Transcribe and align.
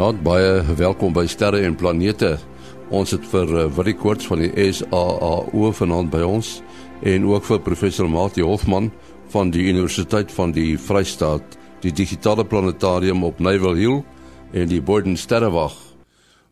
Goeienaand, 0.00 0.22
baie 0.24 0.76
welkom 0.78 1.12
by 1.12 1.26
Sterre 1.28 1.58
en 1.60 1.74
Planete. 1.76 2.30
Ons 2.88 3.10
het 3.12 3.26
vir 3.28 3.50
uh, 3.52 3.64
Willie 3.76 3.92
Koorts 4.00 4.24
van 4.30 4.40
die 4.40 4.48
SAAO 4.72 5.68
vanaand 5.76 6.08
by 6.14 6.22
ons 6.24 6.54
en 7.04 7.26
ook 7.28 7.44
vir 7.44 7.60
professor 7.66 8.08
Mati 8.08 8.40
Hofman 8.40 8.88
van 9.34 9.52
die 9.52 9.66
Universiteit 9.68 10.32
van 10.32 10.54
die 10.56 10.78
Vrystaat, 10.80 11.58
die 11.84 11.92
digitale 11.92 12.46
planetarium 12.48 13.26
op 13.28 13.44
Naval 13.44 13.76
Hill 13.76 14.00
en 14.56 14.72
die 14.72 14.80
Boden 14.80 15.20
Sterrewag. 15.20 15.76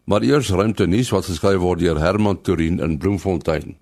Maar 0.04 0.28
eers 0.28 0.52
ruimte 0.52 0.84
nuus 0.84 1.08
wat 1.16 1.32
geskryf 1.32 1.64
word 1.64 1.80
deur 1.80 2.04
Herman 2.04 2.42
Turin 2.44 2.82
in 2.84 2.98
Bloemfontein. 3.00 3.78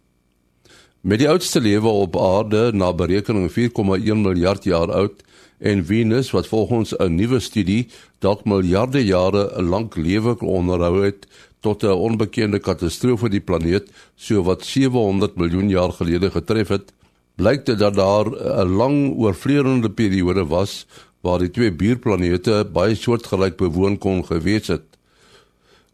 Met 1.02 1.24
die 1.24 1.32
oudste 1.32 1.59
lewe 1.59 1.90
op 2.06 2.14
aarde 2.14 2.70
na 2.70 2.95
berekening 2.95 3.51
4,1 3.51 4.14
miljard 4.14 4.62
jaar 4.62 4.95
oud 4.95 5.26
en 5.59 5.84
Venus 5.84 6.30
wat 6.30 6.46
volgens 6.46 6.96
'n 6.98 7.15
nuwe 7.15 7.41
studie 7.41 7.88
dalk 8.19 8.45
miljarde 8.45 9.05
jare 9.05 9.62
lank 9.62 9.96
lewe 9.96 10.38
onderhou 10.38 11.05
het 11.05 11.27
tot 11.60 11.82
'n 11.82 11.87
onbekende 12.09 12.59
katastrofe 12.59 13.29
die 13.29 13.41
planeet 13.41 13.91
so 14.15 14.42
wat 14.42 14.65
700 14.65 15.37
miljoen 15.37 15.69
jaar 15.69 15.92
gelede 15.92 16.30
getref 16.30 16.69
het, 16.69 16.92
blyk 17.34 17.66
dit 17.66 17.79
dat 17.79 17.95
daar 17.95 18.27
'n 18.27 18.69
lang 18.69 19.16
oorvleerende 19.16 19.91
periode 19.91 20.46
was 20.46 20.87
waar 21.20 21.38
die 21.38 21.51
twee 21.51 21.73
buurplanete 21.73 22.68
baie 22.73 22.95
soortgelyk 22.95 23.57
bewoon 23.57 23.98
kon 23.98 24.24
gewees 24.24 24.66
het. 24.66 24.84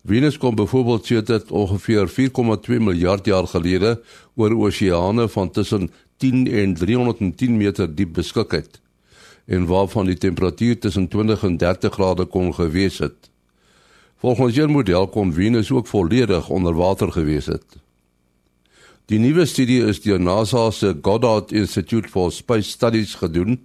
Venus 0.04 0.38
kon 0.38 0.54
byvoorbeeld 0.54 1.06
sê 1.06 1.22
dit 1.22 1.50
ongeveer 1.50 2.08
4,2 2.08 2.80
miljard 2.80 3.24
jaar 3.26 3.46
gelede 3.46 4.00
oor 4.34 4.50
oseane 4.50 5.28
van 5.28 5.50
tussen 5.50 5.90
10 6.16 6.46
en 6.46 6.74
310 6.74 7.56
meter 7.56 7.94
diep 7.94 8.12
beskik 8.12 8.50
het 8.50 8.81
en 9.52 9.66
waarvan 9.66 10.08
die 10.08 10.16
temperatuur 10.16 10.78
tussen 10.78 11.08
20 11.08 11.42
en 11.42 11.56
30 11.56 11.92
grade 11.92 12.24
kon 12.24 12.54
gewees 12.54 12.98
het. 12.98 13.30
Volgens 14.16 14.54
hierdie 14.54 14.76
model 14.76 15.08
kon 15.08 15.32
Venus 15.32 15.70
ook 15.70 15.86
volledig 15.86 16.48
onder 16.48 16.74
water 16.74 17.12
gewees 17.12 17.46
het. 17.46 17.64
Die 19.10 19.18
nuwe 19.18 19.44
studie 19.46 19.82
is 19.84 20.00
deur 20.00 20.20
NASA 20.20 20.70
se 20.70 20.94
Goddard 21.02 21.52
Institute 21.52 22.08
for 22.08 22.32
Space 22.32 22.70
Studies 22.70 23.14
gedoen 23.14 23.58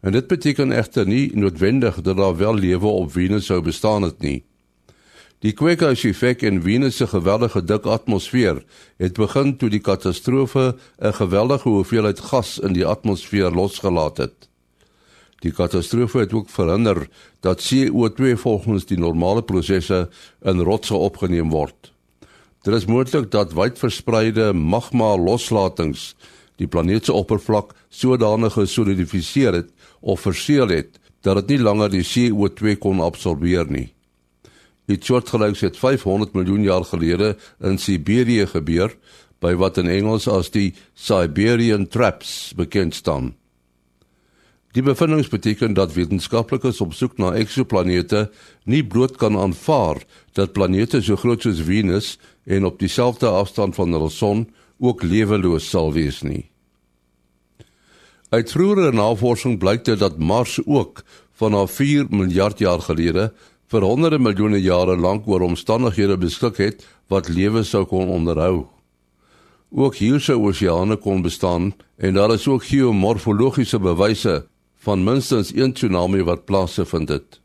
en 0.00 0.12
dit 0.12 0.26
beteken 0.28 0.72
egter 0.76 1.06
nie 1.08 1.30
noodwendig 1.32 2.02
dat 2.02 2.16
daar 2.16 2.36
wel 2.36 2.54
lewe 2.54 2.86
op 2.86 3.12
Venus 3.12 3.46
sou 3.46 3.62
bestaan 3.62 4.02
het 4.02 4.20
nie. 4.20 4.42
Die 5.40 5.52
kweekhuiseffek 5.52 6.42
in 6.42 6.60
Venus 6.62 6.96
se 7.00 7.06
geweldige 7.06 7.64
dik 7.64 7.86
atmosfeer 7.86 8.64
het 9.00 9.16
begin 9.16 9.56
toe 9.56 9.70
die 9.70 9.80
katastrofe 9.80 10.74
'n 11.00 11.12
geweldige 11.12 11.68
hoeveelheid 11.68 12.20
gas 12.20 12.58
in 12.58 12.72
die 12.72 12.86
atmosfeer 12.86 13.50
losgelaat 13.50 14.16
het. 14.16 14.48
Die 15.44 15.52
katastrofe 15.52 16.22
het 16.22 16.32
ook 16.32 16.48
verhinder 16.48 17.02
dat 17.44 17.60
CO2 17.60 18.32
volgens 18.40 18.86
die 18.88 18.98
normale 18.98 19.42
prosesse 19.44 20.06
in 20.40 20.62
rotse 20.64 20.96
opgeneem 20.96 21.50
word. 21.52 21.92
Dit 22.64 22.74
is 22.74 22.86
moontlik 22.88 23.28
dat 23.30 23.52
wyd 23.52 23.76
verspreide 23.76 24.52
magma 24.56 25.12
loslatings 25.20 26.14
die 26.56 26.68
planeet 26.70 27.10
se 27.10 27.12
oppervlak 27.12 27.74
sodanig 27.92 28.56
gesolidifiseer 28.56 29.58
het 29.58 29.68
of 30.00 30.24
verseël 30.24 30.72
het 30.72 30.96
dat 31.26 31.42
dit 31.42 31.54
nie 31.54 31.64
langer 31.66 31.92
die 31.92 32.04
CO2 32.06 32.78
kon 32.80 33.04
absorbeer 33.04 33.68
nie. 33.68 33.90
Dit 34.88 35.04
soortgelyks 35.04 35.60
het 35.64 35.76
500 35.80 36.32
miljoen 36.36 36.64
jaar 36.64 36.84
gelede 36.88 37.34
in 37.60 37.78
Siberië 37.80 38.46
gebeur 38.46 38.96
by 39.44 39.54
wat 39.60 39.80
in 39.80 39.92
Engels 39.92 40.28
as 40.28 40.52
die 40.52 40.72
Siberian 40.94 41.88
Traps 41.88 42.52
bekend 42.56 42.94
staan. 42.96 43.34
Die 44.74 44.82
bevindinge 44.82 45.28
beteken 45.30 45.74
dat 45.74 45.92
wetenskaplikes 45.94 46.80
op 46.82 46.94
soek 46.98 47.18
na 47.22 47.30
eksoplanete 47.38 48.24
nie 48.66 48.82
bloot 48.82 49.14
kan 49.20 49.36
aanvaar 49.38 50.00
dat 50.34 50.52
planete 50.56 50.98
so 50.98 51.14
groot 51.16 51.44
soos 51.46 51.60
Venus 51.62 52.16
en 52.44 52.64
op 52.66 52.80
dieselfde 52.82 53.30
afstand 53.30 53.76
van 53.78 53.94
hulle 53.94 54.10
son 54.10 54.48
ook 54.82 55.04
leweloos 55.06 55.68
sal 55.70 55.92
wees 55.94 56.24
nie. 56.26 56.50
Uit 58.34 58.50
vroeëre 58.50 58.90
navorsing 58.90 59.60
blyk 59.62 59.84
dit 59.86 60.00
dat 60.00 60.18
Mars 60.18 60.58
ook 60.66 61.04
vanaf 61.38 61.76
4 61.78 62.10
miljard 62.10 62.58
jaar 62.58 62.82
gelede 62.82 63.28
vir 63.70 63.86
honderde 63.86 64.18
miljoene 64.18 64.58
jare 64.58 64.96
lank 64.98 65.28
oor 65.30 65.44
omstandighede 65.46 66.16
beskik 66.18 66.58
het 66.58 66.82
wat 67.14 67.30
lewe 67.30 67.62
sou 67.62 67.84
kon 67.86 68.10
onderhou. 68.10 68.66
Ook 69.70 69.94
hier 70.02 70.18
sou 70.18 70.40
oseane 70.50 70.98
kon 70.98 71.22
bestaan 71.22 71.70
en 71.96 72.18
daar 72.18 72.34
is 72.34 72.48
ook 72.50 72.66
geomorfologiese 72.66 73.78
bewyse 73.78 74.34
van 74.84 75.04
minstens 75.04 75.52
een 75.54 75.72
tsunami 75.72 76.22
wat 76.22 76.44
plaasgevind 76.44 77.08
het. 77.08 77.40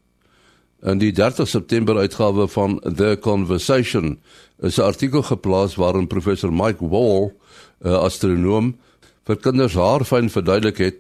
In 0.84 1.00
die 1.00 1.12
30 1.12 1.48
September 1.48 1.98
uitgawe 1.98 2.48
van 2.48 2.80
The 2.80 3.18
Conversation 3.22 4.20
is 4.60 4.78
'n 4.78 4.82
artikel 4.92 5.24
geplaas 5.24 5.76
waarin 5.76 6.08
professor 6.08 6.54
Mike 6.54 6.88
Wall, 6.88 7.32
'n 7.84 7.88
astronoom, 7.88 8.76
vir 9.24 9.36
kinders 9.36 9.74
haarfyn 9.74 10.30
verduidelik 10.30 10.78
het 10.78 10.98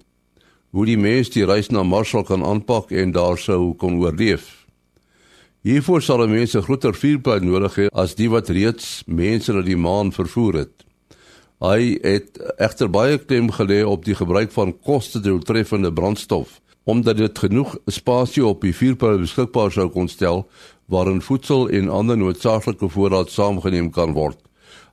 hoe 0.70 0.86
die 0.86 0.98
mens 0.98 1.30
die 1.30 1.46
reis 1.46 1.70
na 1.70 1.84
Mars 1.84 2.14
kan 2.26 2.44
aanpak 2.46 2.92
en 2.92 3.12
daar 3.12 3.38
sou 3.38 3.74
kon 3.74 3.98
oorleef. 4.00 4.66
Hiervoor 5.62 6.02
sal 6.02 6.28
mense 6.28 6.62
groter 6.62 6.94
vuurpyl 6.94 7.44
nodig 7.44 7.76
hê 7.76 7.88
as 7.92 8.16
die 8.16 8.30
wat 8.30 8.50
reeds 8.50 9.04
mense 9.06 9.54
na 9.54 9.62
die 9.62 9.78
maan 9.78 10.12
vervoer 10.12 10.54
het. 10.54 10.86
Hy 11.60 11.98
het 12.02 12.40
egter 12.58 12.90
baie 12.90 13.18
klem 13.18 13.52
gelê 13.52 13.84
op 13.84 14.06
die 14.06 14.16
gebruik 14.16 14.52
van 14.52 14.76
koste-doeltreffende 14.80 15.94
brandstof 15.94 16.60
omdat 16.90 17.18
dit 17.18 17.40
genoeg 17.40 17.76
spasie 17.86 18.46
op 18.46 18.64
die 18.66 18.74
vuurpyl 18.74 19.20
beskikbaar 19.22 19.70
sou 19.72 19.90
kon 19.94 20.08
stel 20.10 20.48
waarin 20.90 21.22
voedsel 21.22 21.68
en 21.70 21.90
ander 21.94 22.18
noodsaaklike 22.18 22.90
voorraad 22.90 23.30
saamgeneem 23.30 23.92
kan 23.94 24.16
word 24.16 24.40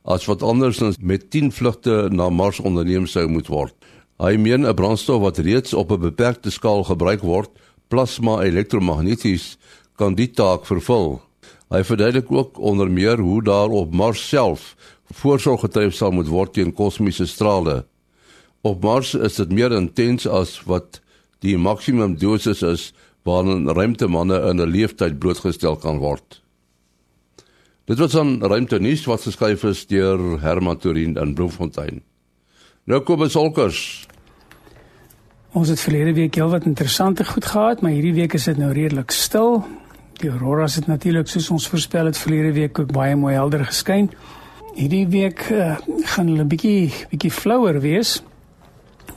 as 0.07 0.25
wat 0.25 0.43
andersins 0.43 0.95
met 0.99 1.29
10 1.29 1.51
vlugte 1.51 2.07
na 2.11 2.29
Mars 2.29 2.59
onderneem 2.63 3.07
sou 3.11 3.27
moet 3.27 3.49
word. 3.51 3.73
Hy 4.23 4.37
meen 4.39 4.65
'n 4.65 4.73
brandstof 4.73 5.21
wat 5.21 5.37
reeds 5.37 5.73
op 5.73 5.91
'n 5.91 5.99
beperkte 5.99 6.49
skaal 6.49 6.83
gebruik 6.83 7.21
word, 7.21 7.49
plasma 7.87 8.41
elektromagneties, 8.41 9.57
kan 9.95 10.15
die 10.15 10.31
taak 10.31 10.65
vervul. 10.65 11.21
Hy 11.69 11.83
verduidelik 11.83 12.31
ook 12.31 12.57
onder 12.57 12.91
meer 12.91 13.19
hoe 13.19 13.43
daar 13.43 13.69
op 13.69 13.93
Mars 13.93 14.29
self 14.29 14.75
voorsorg 15.13 15.61
getref 15.61 15.95
sal 15.95 16.11
moet 16.11 16.27
word 16.27 16.53
teen 16.53 16.73
kosmiese 16.73 17.27
strale. 17.27 17.85
Op 18.61 18.83
Mars 18.83 19.13
is 19.13 19.35
dit 19.35 19.51
meer 19.51 19.71
intens 19.71 20.27
as 20.27 20.57
wat 20.67 21.01
die 21.45 21.57
maksimum 21.57 22.17
dosis 22.17 22.63
is 22.65 22.91
waarin 23.27 23.69
ruimtemanne 23.69 24.39
in 24.49 24.61
'n 24.61 24.71
leeftyd 24.71 25.19
blootgestel 25.19 25.75
kan 25.75 25.97
word. 25.97 26.41
Dit 27.85 27.99
was 27.99 28.15
'n 28.15 28.41
ruimtenuus 28.41 29.05
wat 29.05 29.21
geskryf 29.21 29.63
is 29.63 29.85
deur 29.85 30.41
Herman 30.41 30.77
Turin 30.77 31.15
in 31.15 31.33
Bloemfontein. 31.33 32.01
Nou 32.83 33.01
kom 33.01 33.21
ons 33.21 33.35
olkers. 33.35 34.07
Ons 35.51 35.69
het 35.69 35.79
verlede 35.79 36.13
week 36.13 36.35
heel 36.35 36.49
wat 36.49 36.65
interessante 36.65 37.25
goed 37.25 37.45
gehad, 37.45 37.81
maar 37.81 37.91
hierdie 37.91 38.13
week 38.13 38.33
is 38.33 38.43
dit 38.43 38.57
nou 38.57 38.71
redelik 38.73 39.11
stil. 39.11 39.65
Die 40.13 40.29
auroras 40.29 40.75
het 40.75 40.87
natuurlik 40.87 41.27
soos 41.27 41.49
ons 41.49 41.67
voorspel 41.67 42.05
het 42.05 42.17
verlede 42.17 42.53
week 42.53 42.79
ook 42.79 42.91
baie 42.91 43.15
mooi 43.15 43.33
helder 43.33 43.65
geskyn 43.65 44.09
hierdie 44.77 45.07
week 45.09 45.47
uh, 45.49 45.75
gaan 46.13 46.27
hulle 46.29 46.45
bietjie 46.45 46.91
bietjie 47.09 47.31
flouer 47.33 47.79
wees 47.81 48.19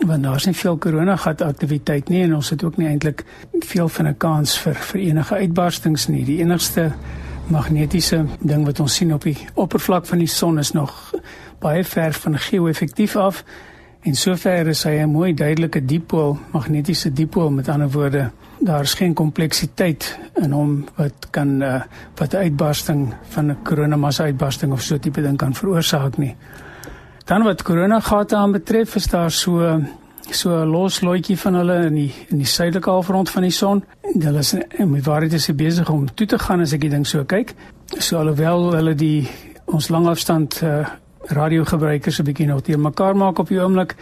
want 0.00 0.25
daar's 0.25 0.47
nie 0.48 0.56
veel 0.56 0.78
korona 0.81 1.16
gat 1.21 1.43
aktiwiteit 1.44 2.09
nie 2.09 2.22
en 2.25 2.38
ons 2.38 2.50
het 2.54 2.62
ook 2.65 2.78
nie 2.81 2.88
eintlik 2.88 3.25
veel 3.69 3.88
van 3.88 4.06
'n 4.09 4.16
kans 4.16 4.56
vir 4.59 4.75
vir 4.75 5.00
enige 5.00 5.34
uitbarstings 5.34 6.09
nie. 6.09 6.25
Die 6.25 6.38
enigste 6.41 6.93
magnetiese 7.48 8.25
ding 8.41 8.65
wat 8.65 8.81
ons 8.81 8.94
sien 8.94 9.12
op 9.15 9.22
die 9.22 9.37
oppervlak 9.54 10.06
van 10.06 10.19
die 10.19 10.26
son 10.26 10.59
is 10.59 10.72
nog 10.72 11.12
baie 11.59 11.84
ver 11.84 12.12
van 12.12 12.39
geo-effektief 12.39 13.16
af 13.16 13.45
en 14.02 14.14
sover 14.14 14.68
is 14.68 14.84
hy 14.84 15.02
'n 15.02 15.10
mooi 15.10 15.34
duidelike 15.34 15.84
dipool, 15.84 16.38
magnetiese 16.52 17.12
dipool 17.12 17.50
met 17.50 17.68
ander 17.68 17.91
woorde 17.91 18.30
daar's 18.60 18.94
geen 18.94 19.14
kompleksiteit 19.14 20.18
in 20.34 20.52
hom 20.52 20.84
wat 20.97 21.28
kan 21.30 21.62
uh, 21.62 21.82
wat 22.14 22.32
'n 22.32 22.36
uitbarsting 22.36 23.14
van 23.28 23.50
'n 23.50 23.62
koronamassa 23.62 24.24
uitbarsting 24.24 24.72
of 24.72 24.82
so 24.82 24.98
tipe 24.98 25.22
ding 25.22 25.36
kan 25.36 25.54
veroorsaak 25.54 26.16
nie. 26.16 26.36
Dan 27.24 27.42
wat 27.42 27.62
koronagate 27.62 28.36
aanbetref, 28.36 28.94
is 28.94 29.06
daar 29.06 29.30
so 29.30 29.80
so 30.30 30.62
'n 30.62 30.68
los 30.68 31.00
loetjie 31.00 31.38
van 31.38 31.54
hulle 31.54 31.84
in 31.86 31.94
die 31.94 32.12
in 32.28 32.36
die 32.36 32.47
suidelike 32.47 32.91
halfrond 32.91 33.30
van 33.30 33.42
die 33.42 33.50
son. 33.50 33.84
Hulle 34.02 34.38
is 34.38 34.54
en 34.54 34.91
my 34.91 35.02
waarheid 35.02 35.32
is 35.32 35.54
besig 35.54 35.91
om 35.91 36.14
toe 36.14 36.26
te 36.26 36.38
gaan 36.38 36.60
as 36.60 36.72
ek 36.72 36.80
die 36.80 36.91
ding 36.91 37.06
so 37.06 37.24
kyk. 37.24 37.54
So 37.98 38.18
alhoewel 38.18 38.72
hulle 38.72 38.94
die 38.94 39.28
ons 39.64 39.88
langafstand 39.88 40.62
uh, 40.62 40.88
radiogebruikers 41.28 42.21
'n 42.21 42.25
bietjie 42.25 42.47
nou 42.47 42.61
teer 42.61 42.78
mekaar 42.78 43.17
maak 43.17 43.39
op 43.39 43.49
die 43.49 43.61
oomblik 43.61 43.95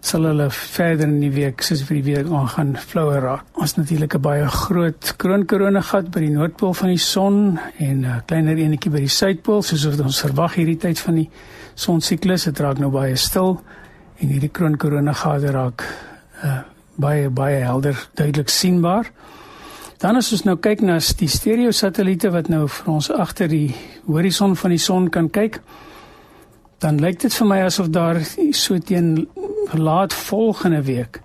sal 0.00 0.26
hulle 0.28 0.50
verder 0.50 1.08
in 1.08 1.20
die 1.20 1.32
week 1.32 1.62
soos 1.62 1.82
vir 1.82 2.02
die 2.02 2.14
week 2.14 2.26
aangaan 2.28 2.76
flouer 2.76 3.22
raak. 3.22 3.44
Ons 3.56 3.76
natuurlik 3.76 4.14
'n 4.14 4.20
baie 4.20 4.46
groot 4.46 5.14
kroonkorona 5.16 5.80
gat 5.80 6.10
by 6.10 6.20
die 6.20 6.30
noordpool 6.30 6.74
van 6.74 6.88
die 6.88 6.98
son 6.98 7.58
en 7.78 8.04
'n 8.04 8.22
kleiner 8.26 8.56
enetjie 8.58 8.90
by 8.90 8.98
die 8.98 9.08
suidpool 9.08 9.62
soos 9.62 9.84
wat 9.84 10.00
ons 10.00 10.20
verwag 10.20 10.54
hierdie 10.54 10.76
tyd 10.76 10.98
van 10.98 11.14
die 11.14 11.30
son 11.74 12.00
siklus. 12.00 12.44
Dit 12.44 12.60
raak 12.60 12.78
nou 12.78 12.90
baie 12.90 13.16
stil 13.16 13.60
en 14.20 14.28
hierdie 14.28 14.50
kroonkorona 14.50 15.12
gat 15.12 15.42
raak 15.42 15.82
uh, 16.44 16.62
baie 16.96 17.30
baie 17.30 17.64
helder 17.64 17.96
duidelik 18.14 18.48
sienbaar. 18.48 19.10
Dan 19.98 20.16
as 20.16 20.32
ons 20.32 20.44
nou 20.44 20.56
kyk 20.56 20.82
na 20.82 20.98
die 21.18 21.28
stereo 21.28 21.70
satelliete 21.70 22.30
wat 22.30 22.48
nou 22.48 22.68
vir 22.68 22.92
ons 22.92 23.10
agter 23.10 23.48
die 23.48 23.74
horison 24.06 24.56
van 24.56 24.70
die 24.70 24.78
son 24.78 25.08
kan 25.10 25.30
kyk, 25.30 25.60
dan 26.84 27.00
lyk 27.00 27.22
dit 27.22 27.32
vir 27.32 27.48
my 27.48 27.60
asof 27.64 27.88
daar 27.92 28.18
so 28.52 28.78
teen 28.78 29.28
laat 29.72 30.12
volgende 30.12 30.82
week 30.84 31.20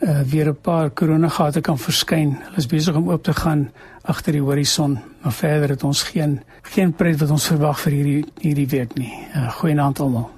uh, 0.00 0.20
weer 0.20 0.48
'n 0.48 0.60
paar 0.60 0.90
koronagate 0.90 1.60
kan 1.60 1.78
verskyn. 1.78 2.30
Hulle 2.44 2.56
is 2.56 2.66
besig 2.66 2.94
om 2.96 3.10
oop 3.10 3.22
te 3.22 3.32
gaan 3.32 3.70
agter 4.02 4.32
die 4.32 4.40
horison. 4.40 4.98
Maar 5.22 5.32
verder 5.32 5.68
het 5.68 5.82
ons 5.82 6.02
geen 6.02 6.40
geen 6.62 6.92
pret 6.92 7.20
wat 7.20 7.30
ons 7.30 7.46
verwag 7.46 7.80
vir 7.80 7.92
hierdie 7.92 8.24
hierdie 8.40 8.68
week 8.68 8.94
nie. 8.94 9.12
Uh, 9.34 9.52
Goeienaand 9.52 10.00
almal. 10.00 10.30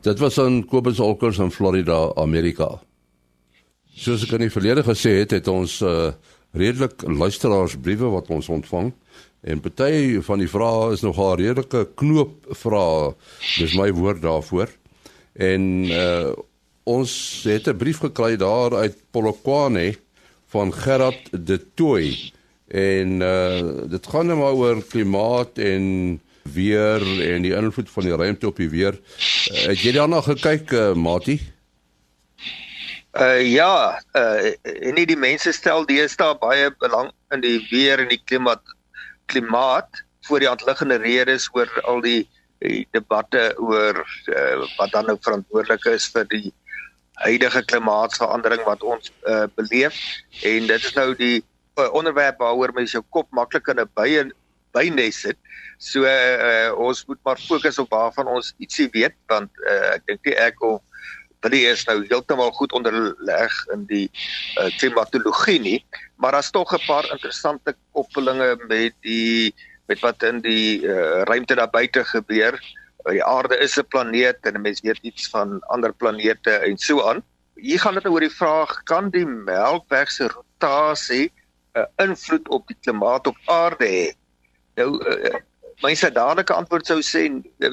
Dit 0.00 0.18
was 0.18 0.38
in 0.38 0.66
Kobus 0.66 1.00
Olkers 1.00 1.38
in 1.38 1.50
Florida, 1.50 2.12
Amerika. 2.16 2.80
Soos 3.94 4.22
ek 4.22 4.32
in 4.32 4.38
die 4.48 4.50
verlede 4.50 4.82
gesê 4.82 5.18
het, 5.18 5.30
het 5.30 5.48
ons 5.48 5.80
uh, 5.80 6.12
redelik 6.52 7.02
luisteraarsbriewe 7.02 8.10
wat 8.10 8.30
ons 8.30 8.48
ontvang 8.48 8.92
en 9.42 9.60
party 9.60 10.20
van 10.20 10.42
die 10.42 10.50
vrae 10.50 10.92
is 10.92 11.04
nogal 11.04 11.38
redelike 11.40 11.86
knoop 12.00 12.50
vrae. 12.62 13.14
Dis 13.56 13.76
my 13.78 13.90
woord 13.96 14.22
daarvoor. 14.22 14.68
En 15.32 15.62
uh, 15.88 16.32
ons 16.84 17.12
het 17.48 17.68
'n 17.68 17.76
brief 17.76 17.98
gekry 17.98 18.36
daar 18.36 18.74
uit 18.74 18.96
Polokwane 19.10 19.96
van 20.50 20.74
Gerard 20.74 21.28
de 21.30 21.60
Tooi 21.74 22.32
en 22.68 23.20
uh, 23.20 23.88
dit 23.90 24.06
gaan 24.06 24.26
nou 24.26 24.54
oor 24.54 24.82
klimaat 24.82 25.58
en 25.58 26.20
weer 26.42 27.02
en 27.32 27.42
die 27.42 27.54
invloed 27.54 27.90
van 27.90 28.02
die 28.02 28.16
ruimte 28.16 28.46
op 28.46 28.56
die 28.56 28.70
weer. 28.70 28.94
Uh, 28.94 29.66
het 29.70 29.80
jy 29.82 29.92
daarna 29.92 30.20
gekyk, 30.20 30.70
uh, 30.70 30.92
Matie? 30.94 31.40
Uh 33.10 33.42
ja, 33.42 33.98
uh 34.14 34.52
en 34.62 34.94
nie 34.94 35.06
die 35.06 35.18
mense 35.18 35.52
stel 35.52 35.82
deesdae 35.86 36.36
baie 36.38 36.70
belang 36.78 37.10
in 37.34 37.42
die 37.42 37.58
weer 37.70 37.98
en 37.98 38.08
die 38.08 38.22
klimaat 38.24 38.62
klimaat 39.32 40.02
voor 40.28 40.42
die 40.42 40.50
handliggende 40.50 40.98
redes 41.02 41.48
oor 41.56 41.70
al 41.88 42.02
die, 42.04 42.28
die 42.64 42.82
debatte 42.96 43.50
oor 43.58 44.02
uh, 44.02 44.66
wat 44.78 44.92
dan 44.92 45.08
nou 45.10 45.16
verantwoordelik 45.24 45.86
is 45.94 46.08
vir 46.14 46.26
die 46.32 46.50
huidige 47.20 47.62
klimaatsverandering 47.68 48.62
wat 48.64 48.82
ons 48.82 49.12
uh 49.28 49.46
beleef 49.56 49.96
en 50.48 50.68
dit 50.68 50.84
is 50.88 50.94
nou 50.96 51.10
die 51.16 51.40
uh, 51.76 51.88
onderwerp 51.96 52.40
waaroor 52.40 52.72
mense 52.76 52.96
jou 52.96 53.04
kop 53.16 53.28
maklik 53.36 53.68
in 53.68 53.80
'n 53.80 53.90
bye 53.94 54.30
bynes 54.72 55.20
sit. 55.20 55.38
So 55.78 56.04
uh, 56.04 56.70
ons 56.76 57.04
moet 57.06 57.18
maar 57.24 57.40
fokus 57.40 57.78
op 57.78 57.90
waarvan 57.90 58.28
ons 58.28 58.54
ietsie 58.58 58.88
weet 58.92 59.16
want 59.26 59.50
uh, 59.66 59.96
ek 59.96 60.06
dink 60.06 60.28
nie 60.28 60.36
ek 60.36 60.62
of 60.62 60.80
Billy 61.40 61.64
is 61.70 61.86
nou 61.88 62.02
heeltemal 62.04 62.52
goed 62.52 62.72
onderleg 62.76 63.54
in 63.72 63.86
die 63.88 64.06
uh, 64.60 64.68
klimatologie 64.76 65.60
nie, 65.60 65.78
maar 66.20 66.36
daar's 66.36 66.52
tog 66.52 66.74
'n 66.76 66.84
paar 66.86 67.08
interessante 67.12 67.74
koppelinge 67.92 68.56
met 68.68 68.94
die 69.00 69.54
met 69.88 70.00
wat 70.00 70.22
in 70.22 70.40
die 70.44 70.84
uh, 70.84 71.22
ruimte 71.26 71.54
daar 71.54 71.70
buite 71.70 72.04
gebeur. 72.04 72.60
Uh, 73.06 73.12
die 73.16 73.24
aarde 73.24 73.56
is 73.58 73.78
'n 73.78 73.88
planeet 73.88 74.38
en 74.46 74.54
'n 74.54 74.62
mens 74.62 74.80
weet 74.80 75.00
iets 75.02 75.28
van 75.28 75.60
ander 75.72 75.92
planete 75.92 76.50
en 76.50 76.78
so 76.78 77.02
aan. 77.08 77.22
Hier 77.56 77.80
gaan 77.80 77.94
dit 77.94 78.04
nou 78.04 78.14
oor 78.14 78.26
die 78.28 78.36
vraag 78.36 78.82
kan 78.84 79.10
die 79.10 79.26
Melkweg 79.26 80.10
se 80.10 80.28
rotasie 80.28 81.32
'n 81.74 81.80
uh, 81.80 82.06
invloed 82.06 82.48
op 82.48 82.66
die 82.66 82.76
klimaat 82.80 83.26
op 83.26 83.36
aarde 83.46 83.86
hê? 83.86 84.12
Nou 84.74 84.90
uh, 85.08 85.40
my 85.82 85.94
dadelike 85.94 86.52
antwoord 86.52 86.86
sou 86.86 87.00
sê 87.00 87.26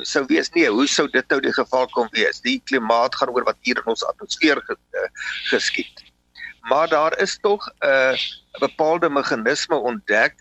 sou 0.08 0.24
wees 0.30 0.50
nee, 0.56 0.70
hoe 0.72 0.88
sou 0.88 1.08
dit 1.12 1.26
nou 1.30 1.40
die 1.44 1.54
geval 1.54 1.88
kon 1.94 2.10
wees? 2.16 2.42
Die 2.42 2.60
klimaat 2.66 3.16
gaan 3.16 3.32
oor 3.36 3.46
wat 3.48 3.58
hier 3.68 3.80
in 3.82 3.92
ons 3.92 4.06
atmosfeer 4.08 4.62
eh, 4.70 5.08
geskied. 5.52 6.04
Maar 6.70 6.88
daar 6.92 7.18
is 7.24 7.38
tog 7.42 7.64
'n 7.68 7.88
uh, 7.88 8.16
bepaalde 8.60 9.10
meganisme 9.10 9.76
ontdek 9.76 10.36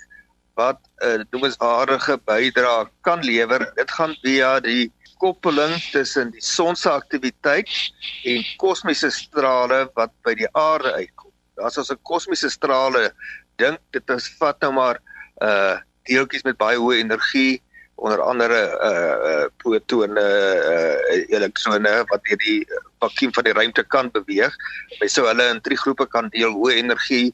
wat 0.55 0.79
'n 0.99 1.07
uh, 1.07 1.25
noemenswaardige 1.31 2.19
bydrae 2.25 2.89
kan 3.01 3.25
lewer. 3.25 3.73
Dit 3.75 3.91
gaan 3.91 4.17
via 4.23 4.61
die 4.61 4.93
koppeling 5.19 5.75
tussen 5.93 6.31
die 6.31 6.43
son 6.43 6.77
se 6.77 6.91
aktiwiteit 6.91 7.71
en 8.25 8.45
kosmiese 8.57 9.11
strale 9.11 9.91
wat 9.95 10.13
by 10.23 10.35
die 10.35 10.49
aarde 10.53 10.93
uitkom. 10.93 11.33
As 11.63 11.79
ons 11.79 11.91
'n 11.91 12.03
kosmiese 12.03 12.51
strale 12.51 13.13
dink, 13.57 13.79
dit 13.91 14.11
is 14.11 14.29
vat 14.39 14.61
nou 14.61 14.73
maar 14.73 14.99
'n 15.41 15.47
uh, 15.47 15.77
deeltjies 16.09 16.45
met 16.47 16.59
baie 16.61 16.79
hoë 16.79 17.01
energie 17.03 17.63
onder 17.97 18.21
andere 18.23 18.59
uh 18.89 19.17
uh 19.31 19.45
protone 19.63 20.21
uh 20.21 21.35
elektrone 21.37 21.93
wat 22.11 22.25
deur 22.29 22.41
die 22.45 22.61
vakuum 23.01 23.33
van 23.33 23.45
die 23.45 23.57
ruimte 23.57 23.85
kan 23.95 24.11
beweeg. 24.13 24.57
Jy 25.01 25.09
sou 25.09 25.27
hulle 25.29 25.49
in 25.55 25.61
drie 25.65 25.79
groepe 25.81 26.07
kan 26.13 26.29
deel: 26.35 26.53
hoë 26.53 26.77
energie, 26.83 27.33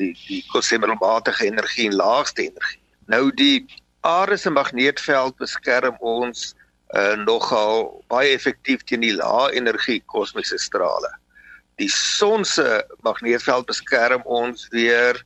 die 0.00 0.14
die 0.26 0.42
kosmiddelmatige 0.52 1.46
energie 1.46 1.90
en 1.90 1.98
laagste 2.00 2.48
energie. 2.48 2.80
Nou 3.06 3.28
die 3.32 3.66
aarde 4.00 4.36
se 4.36 4.50
magneetveld 4.50 5.36
beskerm 5.36 5.96
ons 6.00 6.54
uh 6.96 7.16
nogal 7.20 7.90
baie 8.08 8.32
effektief 8.32 8.84
teen 8.88 9.04
die 9.04 9.14
lae 9.16 9.52
energie 9.60 10.00
kosmiese 10.06 10.58
strale. 10.58 11.10
Die 11.76 11.90
son 11.92 12.44
se 12.48 12.84
magneetveld 13.04 13.68
beskerm 13.68 14.24
ons 14.24 14.68
weer 14.72 15.20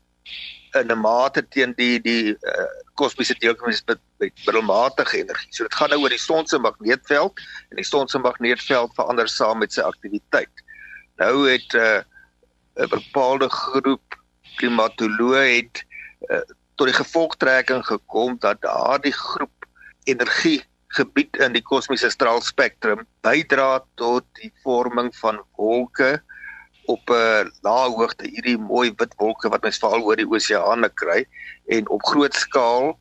in 0.81 0.93
'n 0.93 1.01
mate 1.01 1.43
teen 1.49 1.75
die 1.77 2.01
die 2.01 2.33
uh, 2.33 2.71
kosmiese 2.95 3.35
deeltjies 3.39 3.83
met, 3.87 4.01
met 4.19 4.33
middelmatige 4.47 5.19
energie. 5.19 5.53
So 5.53 5.65
dit 5.65 5.75
gaan 5.75 5.91
nou 5.91 6.01
oor 6.03 6.15
die 6.15 6.19
son 6.19 6.47
se 6.47 6.59
magneetveld 6.59 7.41
en 7.71 7.77
die 7.77 7.85
son 7.85 8.09
se 8.09 8.19
magneetveld 8.19 8.95
verander 8.95 9.29
saam 9.29 9.59
met 9.59 9.73
sy 9.73 9.81
aktiwiteit. 9.81 10.65
Nou 11.21 11.49
het 11.51 11.75
uh, 11.75 12.01
'n 12.81 12.89
bepaalde 12.89 13.49
groep 13.49 14.19
klimatoloë 14.57 15.45
het 15.57 15.85
uh, 16.29 16.41
tot 16.77 16.87
die 16.89 16.97
gevolgtrekking 16.97 17.85
gekom 17.87 18.37
dat 18.41 18.61
daardie 18.63 19.13
groep 19.13 19.67
energie 20.05 20.63
gebied 20.93 21.37
in 21.37 21.53
die 21.57 21.65
kosmiese 21.65 22.11
straalspektrum 22.11 23.07
bydra 23.25 23.81
tot 23.95 24.25
die 24.41 24.53
vorming 24.65 25.13
van 25.17 25.41
wolke 25.57 26.21
op 26.87 27.11
'n 27.11 27.15
uh, 27.15 27.45
lae 27.63 27.89
hoogte 27.95 28.29
hierdie 28.29 28.59
mooi 28.59 28.93
wit 28.97 29.15
wolke 29.17 29.49
wat 29.49 29.63
mens 29.63 29.79
veral 29.79 30.03
oor 30.03 30.17
die 30.17 30.29
oseane 30.29 30.89
kry 30.89 31.25
en 31.67 31.89
op 31.89 32.03
groot 32.03 32.35
skaal 32.35 32.99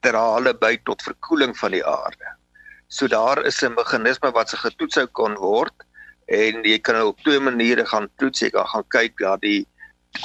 dra 0.00 0.24
hulle 0.34 0.54
by 0.54 0.76
tot 0.84 1.02
verkoeling 1.02 1.56
van 1.58 1.70
die 1.70 1.84
aarde. 1.84 2.34
So 2.88 3.06
daar 3.06 3.44
is 3.44 3.62
'n 3.62 3.74
meganisme 3.74 4.30
wat 4.30 4.48
se 4.48 4.56
getoets 4.56 4.94
sou 4.94 5.06
kon 5.06 5.34
word 5.34 5.74
en 6.26 6.62
jy 6.64 6.78
kan 6.78 7.02
op 7.02 7.20
twee 7.20 7.40
maniere 7.40 7.86
gaan 7.86 8.08
toets. 8.16 8.40
Jy 8.40 8.50
kan 8.50 8.66
gaan 8.66 8.88
kyk 8.88 9.20
na 9.20 9.36
die 9.36 9.66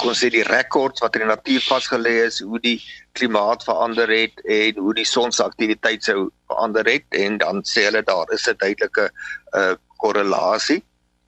kon 0.00 0.14
sê 0.14 0.30
die 0.32 0.44
rekords 0.48 1.00
wat 1.04 1.16
in 1.16 1.22
die 1.24 1.28
natuur 1.28 1.60
vasgelê 1.60 2.14
is 2.26 2.40
hoe 2.40 2.58
die 2.58 2.80
klimaat 3.12 3.64
verander 3.64 4.08
het 4.10 4.40
en 4.44 4.80
hoe 4.80 4.94
die 4.94 5.04
son 5.04 5.32
se 5.32 5.44
aktiwiteit 5.44 6.02
sou 6.02 6.30
verander 6.48 6.88
het 6.88 7.06
en 7.10 7.38
dan 7.38 7.62
sê 7.62 7.86
hulle 7.88 8.02
daar 8.02 8.32
is 8.32 8.48
'n 8.48 8.56
duidelike 8.58 9.10
uh, 9.52 9.74
korrelasie 9.98 10.82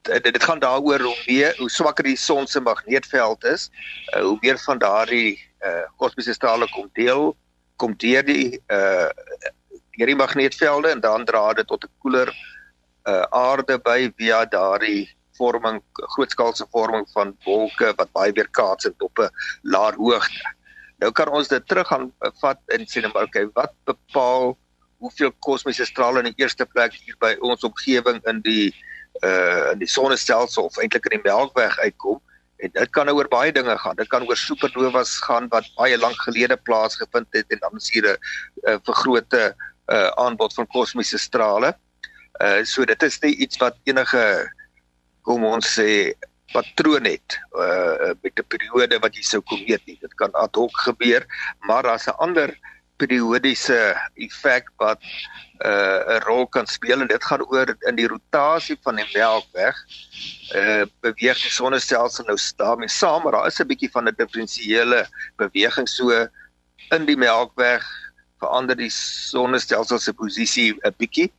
dit, 0.06 0.32
dit 0.32 0.44
gaan 0.44 0.58
daaroor 0.58 1.00
hoe 1.00 1.16
meer 1.26 1.54
hoe 1.58 1.70
swakker 1.70 2.04
die 2.04 2.16
son 2.16 2.46
se 2.46 2.60
magneetveld 2.60 3.44
is, 3.44 3.70
uh, 4.14 4.22
hoe 4.22 4.38
meer 4.40 4.58
van 4.58 4.78
daardie 4.78 5.38
uh, 5.64 5.84
kosmiese 5.96 6.34
strale 6.34 6.68
kom 6.74 6.88
deel 6.92 7.36
kom 7.76 7.96
deur 7.96 8.24
die 8.26 8.60
uh 8.72 9.08
deur 9.96 10.10
die 10.12 10.16
magneetvelde 10.16 10.90
en 10.92 11.00
dan 11.00 11.24
dra 11.24 11.52
dit 11.56 11.66
tot 11.66 11.84
'n 11.84 11.92
koeler 12.04 12.28
uh 13.08 13.24
aarde 13.30 13.78
by 13.78 14.12
via 14.16 14.44
daardie 14.44 15.08
vorming 15.38 15.80
grootskaalse 15.92 16.66
vorming 16.72 17.06
van 17.12 17.36
wolke 17.44 17.92
wat 17.96 18.12
baie 18.12 18.32
weer 18.32 18.48
kaats 18.48 18.88
op 18.98 19.18
'n 19.18 19.30
laer 19.62 19.94
hoogte. 19.96 20.52
Nou 20.98 21.12
kan 21.12 21.28
ons 21.28 21.48
dit 21.48 21.68
terug 21.68 21.88
gaan 21.88 22.12
vat 22.40 22.60
en 22.66 22.86
sê 22.88 23.00
maar 23.12 23.28
okay, 23.28 23.48
wat 23.54 23.72
bepaal 23.84 24.56
hoeveel 24.98 25.32
kosmiese 25.38 25.84
strale 25.84 26.18
in 26.18 26.32
die 26.32 26.42
eerste 26.42 26.66
plek 26.66 26.92
hier 26.92 27.16
by 27.18 27.36
ons 27.40 27.64
omgewing 27.64 28.20
in 28.24 28.40
die 28.40 28.68
uh 28.68 28.95
in 29.72 29.78
die 29.78 29.88
sonnestelsel 29.88 30.64
of 30.64 30.76
eintlik 30.78 31.06
in 31.06 31.20
die 31.20 31.28
Melkweg 31.28 31.78
uitkom 31.78 32.20
en 32.64 32.72
dit 32.72 32.90
kan 32.96 33.08
oor 33.12 33.28
baie 33.28 33.52
dinge 33.52 33.76
gaan. 33.78 33.96
Dit 33.96 34.08
kan 34.08 34.24
oor 34.28 34.36
supernovas 34.36 35.16
gaan 35.24 35.48
wat 35.52 35.68
baie 35.76 35.98
lank 35.98 36.20
gelede 36.24 36.56
plaasgevind 36.56 37.28
het 37.36 37.50
en 37.52 37.60
dan 37.64 37.76
is 37.76 37.90
hier 37.92 38.06
'n 38.08 38.16
uh, 38.68 38.78
vergrote 38.84 39.54
uh 39.86 40.10
aanbod 40.18 40.54
van 40.54 40.66
kosmiese 40.66 41.18
strale. 41.18 41.74
Uh 42.40 42.64
so 42.64 42.84
dit 42.84 43.02
is 43.02 43.20
nie 43.20 43.36
iets 43.36 43.56
wat 43.56 43.76
enige 43.84 44.50
kom 45.22 45.44
ons 45.44 45.78
sê 45.78 46.14
patroon 46.52 47.04
het 47.04 47.38
uh 47.54 48.14
met 48.22 48.38
'n 48.40 48.48
periode 48.48 48.98
wat 48.98 49.14
jy 49.14 49.22
sou 49.22 49.40
kom 49.40 49.64
weet 49.66 49.86
nie. 49.86 49.98
Dit 50.00 50.14
kan 50.14 50.32
ad 50.32 50.54
hoc 50.54 50.72
gebeur, 50.88 51.26
maar 51.60 51.82
daar's 51.82 52.08
'n 52.08 52.18
ander 52.18 52.56
periodiese 52.96 53.78
effek 54.14 54.70
wat 54.80 55.02
uh, 55.64 56.16
'n 56.16 56.22
rol 56.24 56.46
kan 56.46 56.66
speel 56.66 57.00
en 57.00 57.08
dit 57.08 57.24
gaan 57.24 57.44
oor 57.52 57.76
in 57.88 57.96
die 57.96 58.08
rotasie 58.08 58.76
van 58.84 58.96
die 58.96 59.08
Melkweg. 59.14 59.76
Uh 60.54 60.84
beweeg 61.04 61.40
die 61.42 61.52
sonnestelsel 61.52 62.24
nou 62.24 62.38
daarmee 62.56 62.88
saam, 62.88 63.22
maar 63.22 63.32
daar 63.32 63.46
is 63.46 63.60
'n 63.60 63.66
bietjie 63.66 63.90
van 63.90 64.08
'n 64.08 64.16
diferensiële 64.16 65.06
beweging 65.36 65.88
so 65.88 66.10
in 66.90 67.04
die 67.06 67.16
Melkweg 67.16 67.84
verander 68.40 68.76
die 68.76 68.90
sonnestelsel 68.92 69.98
se 69.98 70.12
posisie 70.12 70.74
'n 70.84 70.94
bietjie. 70.96 71.32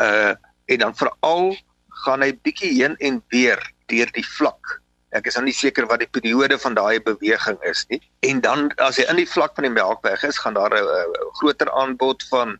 Uh 0.00 0.34
en 0.66 0.78
dan 0.78 0.96
veral 0.96 1.56
gaan 2.04 2.22
hy 2.22 2.32
bietjie 2.42 2.72
heen 2.82 2.96
en 2.98 3.22
weer 3.28 3.60
deur 3.86 4.10
die 4.12 4.26
vlak 4.26 4.80
Ek 5.14 5.26
is 5.26 5.36
nou 5.38 5.44
nie 5.44 5.54
seker 5.54 5.86
wat 5.86 6.02
die 6.02 6.10
periode 6.10 6.58
van 6.58 6.74
daai 6.74 7.00
beweging 7.00 7.58
is 7.62 7.84
nie. 7.90 8.00
En 8.26 8.40
dan 8.40 8.72
as 8.82 8.96
hy 8.96 9.06
in 9.10 9.16
die 9.16 9.28
vlak 9.28 9.54
van 9.54 9.68
die 9.68 9.70
Melkweg 9.70 10.24
is, 10.26 10.38
gaan 10.38 10.54
daar 10.54 10.74
'n 10.74 11.14
groter 11.38 11.70
aanbod 11.70 12.24
van 12.30 12.58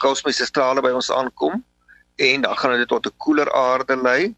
kosmiese 0.00 0.46
strale 0.46 0.82
by 0.82 0.90
ons 0.90 1.10
aankom 1.10 1.64
en 2.16 2.42
dan 2.42 2.56
gaan 2.56 2.76
dit 2.76 2.88
tot 2.88 3.06
'n 3.06 3.16
koeler 3.16 3.52
aarde 3.52 3.96
lei. 3.96 4.34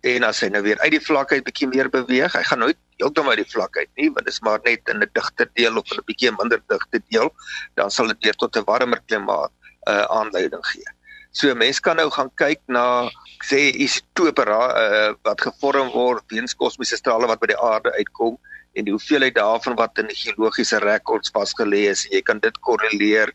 En 0.00 0.24
as 0.24 0.40
hy 0.40 0.48
nou 0.48 0.62
weer 0.62 0.78
uit 0.80 0.90
die 0.90 1.06
vlak 1.06 1.32
uit 1.32 1.44
bietjie 1.44 1.68
meer 1.68 1.90
beweeg, 1.90 2.32
hy 2.32 2.42
gaan 2.42 2.58
nooit 2.58 2.78
heeltemal 2.96 3.36
uit 3.36 3.44
die 3.44 3.52
vlak 3.52 3.76
uit 3.76 3.90
nie, 3.96 4.08
want 4.08 4.24
dit 4.24 4.32
is 4.32 4.40
maar 4.40 4.60
net 4.64 4.88
in 4.88 5.02
'n 5.02 5.10
digter 5.12 5.48
deel 5.54 5.76
of 5.76 5.92
'n 5.92 6.04
bietjie 6.06 6.32
minder 6.32 6.62
digte 6.68 7.02
deel, 7.08 7.28
dan 7.74 7.90
sal 7.90 8.06
dit 8.06 8.24
weer 8.24 8.34
tot 8.34 8.56
'n 8.56 8.64
warmer 8.64 9.00
klimaat 9.06 9.52
uh, 9.88 10.04
aanleiding 10.04 10.66
gee. 10.66 10.88
So 11.32 11.54
mense 11.54 11.82
kan 11.82 11.96
nou 11.96 12.08
gaan 12.10 12.30
kyk 12.40 12.60
na 12.66 13.08
sê 13.46 13.70
isotope 13.70 14.44
uh, 14.50 15.14
wat 15.24 15.40
gevorm 15.40 15.92
word 15.94 16.24
weens 16.32 16.56
kosmiese 16.58 16.98
strale 16.98 17.28
wat 17.30 17.40
by 17.40 17.52
die 17.52 17.60
aarde 17.62 17.92
uitkom 17.94 18.36
en 18.74 18.86
die 18.86 18.94
hoeveelheid 18.94 19.36
daarvan 19.38 19.76
wat 19.78 19.98
in 19.98 20.10
geologiese 20.10 20.80
rekords 20.82 21.30
vasgelê 21.34 21.86
is 21.90 22.04
jy 22.10 22.22
kan 22.26 22.42
dit 22.42 22.58
korreleer 22.66 23.32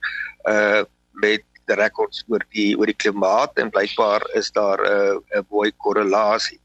uh 0.51 0.83
met 1.15 1.43
die 1.65 1.75
rekords 1.79 2.25
oor 2.27 2.43
die 2.51 2.75
oor 2.75 2.91
die 2.91 2.99
klimaat 2.99 3.55
en 3.63 3.71
blykbaar 3.71 4.27
is 4.35 4.51
daar 4.51 4.83
'n 4.83 5.21
uh, 5.23 5.39
'n 5.39 5.47
mooi 5.49 5.71
korrelasie. 5.77 6.59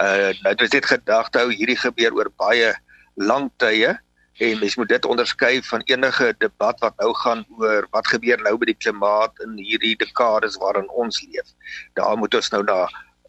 Uh 0.00 0.36
nou 0.44 0.54
dit 0.54 0.72
het 0.72 0.86
gedagte 0.86 1.38
hou 1.38 1.50
hierdie 1.50 1.80
gebeur 1.80 2.12
oor 2.12 2.30
baie 2.36 2.74
lang 3.16 3.50
tye 3.56 3.96
en 4.36 4.58
mens 4.58 4.74
moet 4.76 4.88
dit 4.88 5.04
onderskei 5.04 5.62
van 5.62 5.82
enige 5.84 6.34
debat 6.38 6.78
wat 6.80 6.96
nou 6.96 7.14
gaan 7.14 7.44
oor 7.58 7.86
wat 7.90 8.06
gebeur 8.06 8.40
nou 8.42 8.56
met 8.58 8.72
die 8.72 8.80
klimaat 8.82 9.40
in 9.46 9.56
hierdie 9.56 9.96
dekades 9.96 10.56
waarin 10.56 10.90
ons 10.90 11.20
leef. 11.30 11.52
Daar 11.94 12.16
moet 12.18 12.34
ons 12.34 12.50
nou 12.50 12.62
na 12.64 12.80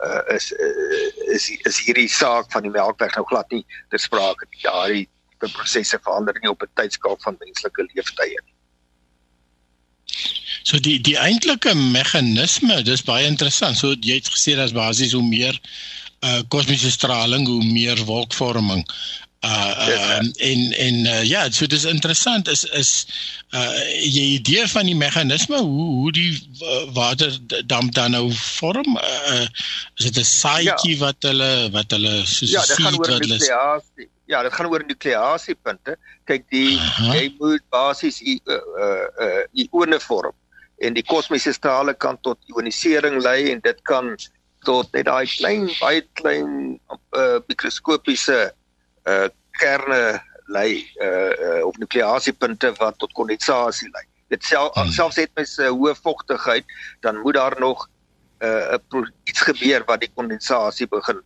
uh, 0.05 0.35
is 0.35 0.51
uh, 0.51 1.33
is 1.35 1.49
is 1.69 1.81
hierdie 1.85 2.09
saak 2.09 2.49
van 2.51 2.65
die 2.65 2.73
Melkweg 2.73 3.13
nou 3.15 3.25
glad 3.29 3.51
nie 3.53 3.65
ter 3.89 4.01
sprake 4.01 4.49
nie. 4.49 4.61
Daardie 4.63 5.07
die 5.43 5.51
prosesse 5.53 5.99
verander 6.01 6.37
nie 6.41 6.49
op 6.49 6.63
'n 6.63 6.73
tydskaal 6.73 7.17
van 7.21 7.37
menslike 7.39 7.85
leeftye 7.93 8.41
nie. 8.45 8.55
So 10.63 10.79
die 10.79 10.99
die 11.01 11.17
eintlike 11.17 11.75
meganisme, 11.75 12.81
dis 12.81 13.03
baie 13.03 13.27
interessant. 13.27 13.77
So 13.77 13.93
jy 13.93 14.15
het 14.15 14.31
gesê 14.33 14.55
dat 14.55 14.73
basies 14.73 15.13
hoe 15.13 15.23
meer 15.23 15.61
uh 16.25 16.41
kosmiese 16.49 16.91
straling, 16.91 17.45
hoe 17.47 17.63
meer 17.63 18.01
wolkvorming 18.05 18.85
uh 19.45 20.17
um, 20.17 20.31
en 20.49 20.61
en 20.85 20.95
uh, 21.05 21.23
ja 21.23 21.51
so 21.51 21.67
dis 21.67 21.85
interessant 21.85 22.47
is 22.47 22.63
is 22.81 22.91
uh 23.53 23.81
jy 24.01 24.23
idee 24.39 24.65
van 24.67 24.89
die 24.89 24.95
meganisme 24.97 25.59
hoe 25.61 25.89
hoe 25.99 26.11
die 26.11 26.31
waterdamp 26.97 27.93
dan 27.93 28.15
nou 28.17 28.25
vorm 28.33 28.97
uh 28.97 29.45
is 29.95 30.09
dit 30.09 30.17
'n 30.17 30.29
saaitjie 30.31 30.97
ja. 30.97 31.03
wat 31.05 31.29
hulle 31.29 31.51
wat 31.77 31.91
hulle 31.97 32.15
soos 32.25 32.51
ja, 32.51 32.65
dit 32.65 32.81
gaan 32.85 32.99
oor 32.99 33.19
nukleasie 33.19 34.09
ja 34.25 34.41
dit 34.43 34.53
gaan 34.53 34.71
oor 34.71 34.83
nukleasiepunte 34.87 35.97
kyk 36.31 36.49
die 36.49 36.79
Aha. 36.79 37.13
jy 37.13 37.29
moet 37.39 37.63
basies 37.69 38.21
uh 38.25 38.59
uh 39.27 39.43
ione 39.53 39.99
vorm 39.99 40.33
en 40.81 40.97
die 40.97 41.05
kosmiese 41.05 41.53
strale 41.53 41.93
kan 41.93 42.17
tot 42.21 42.39
ionisering 42.49 43.21
lei 43.21 43.51
en 43.51 43.61
dit 43.63 43.81
kan 43.83 44.15
tot 44.65 44.89
net 44.97 45.05
daai 45.05 45.25
klein 45.37 45.69
baie 45.79 46.01
klein 46.19 46.79
uh 47.13 47.39
mikroskopiese 47.47 48.49
uh 49.09 49.27
kerne 49.59 50.21
lei 50.45 50.83
uh, 51.01 51.31
uh 51.31 51.65
of 51.65 51.77
nukleasiepunte 51.77 52.73
wat 52.77 52.97
tot 52.97 53.13
kondensasie 53.13 53.89
lei. 53.93 54.03
Dit 54.27 54.43
self 54.43 54.73
hmm. 54.75 54.91
selfs 54.91 55.19
het 55.21 55.31
mens 55.35 55.57
uh, 55.57 55.69
hoë 55.69 55.95
vogtigheid, 56.01 56.65
dan 57.05 57.21
moet 57.21 57.37
daar 57.37 57.55
nog 57.59 57.87
uh, 58.39 58.77
iets 59.23 59.41
gebeur 59.41 59.85
wat 59.85 60.01
die 60.03 60.11
kondensasie 60.13 60.87
begin 60.87 61.21